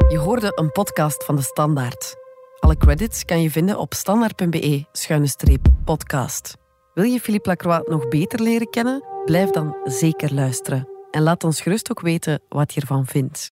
[0.08, 2.14] Je hoorde een podcast van de Standaard.
[2.58, 6.56] Alle credits kan je vinden op standaard.be-podcast.
[6.94, 9.04] Wil je Philippe Lacroix nog beter leren kennen?
[9.24, 10.88] Blijf dan zeker luisteren.
[11.10, 13.50] En laat ons gerust ook weten wat je ervan vindt.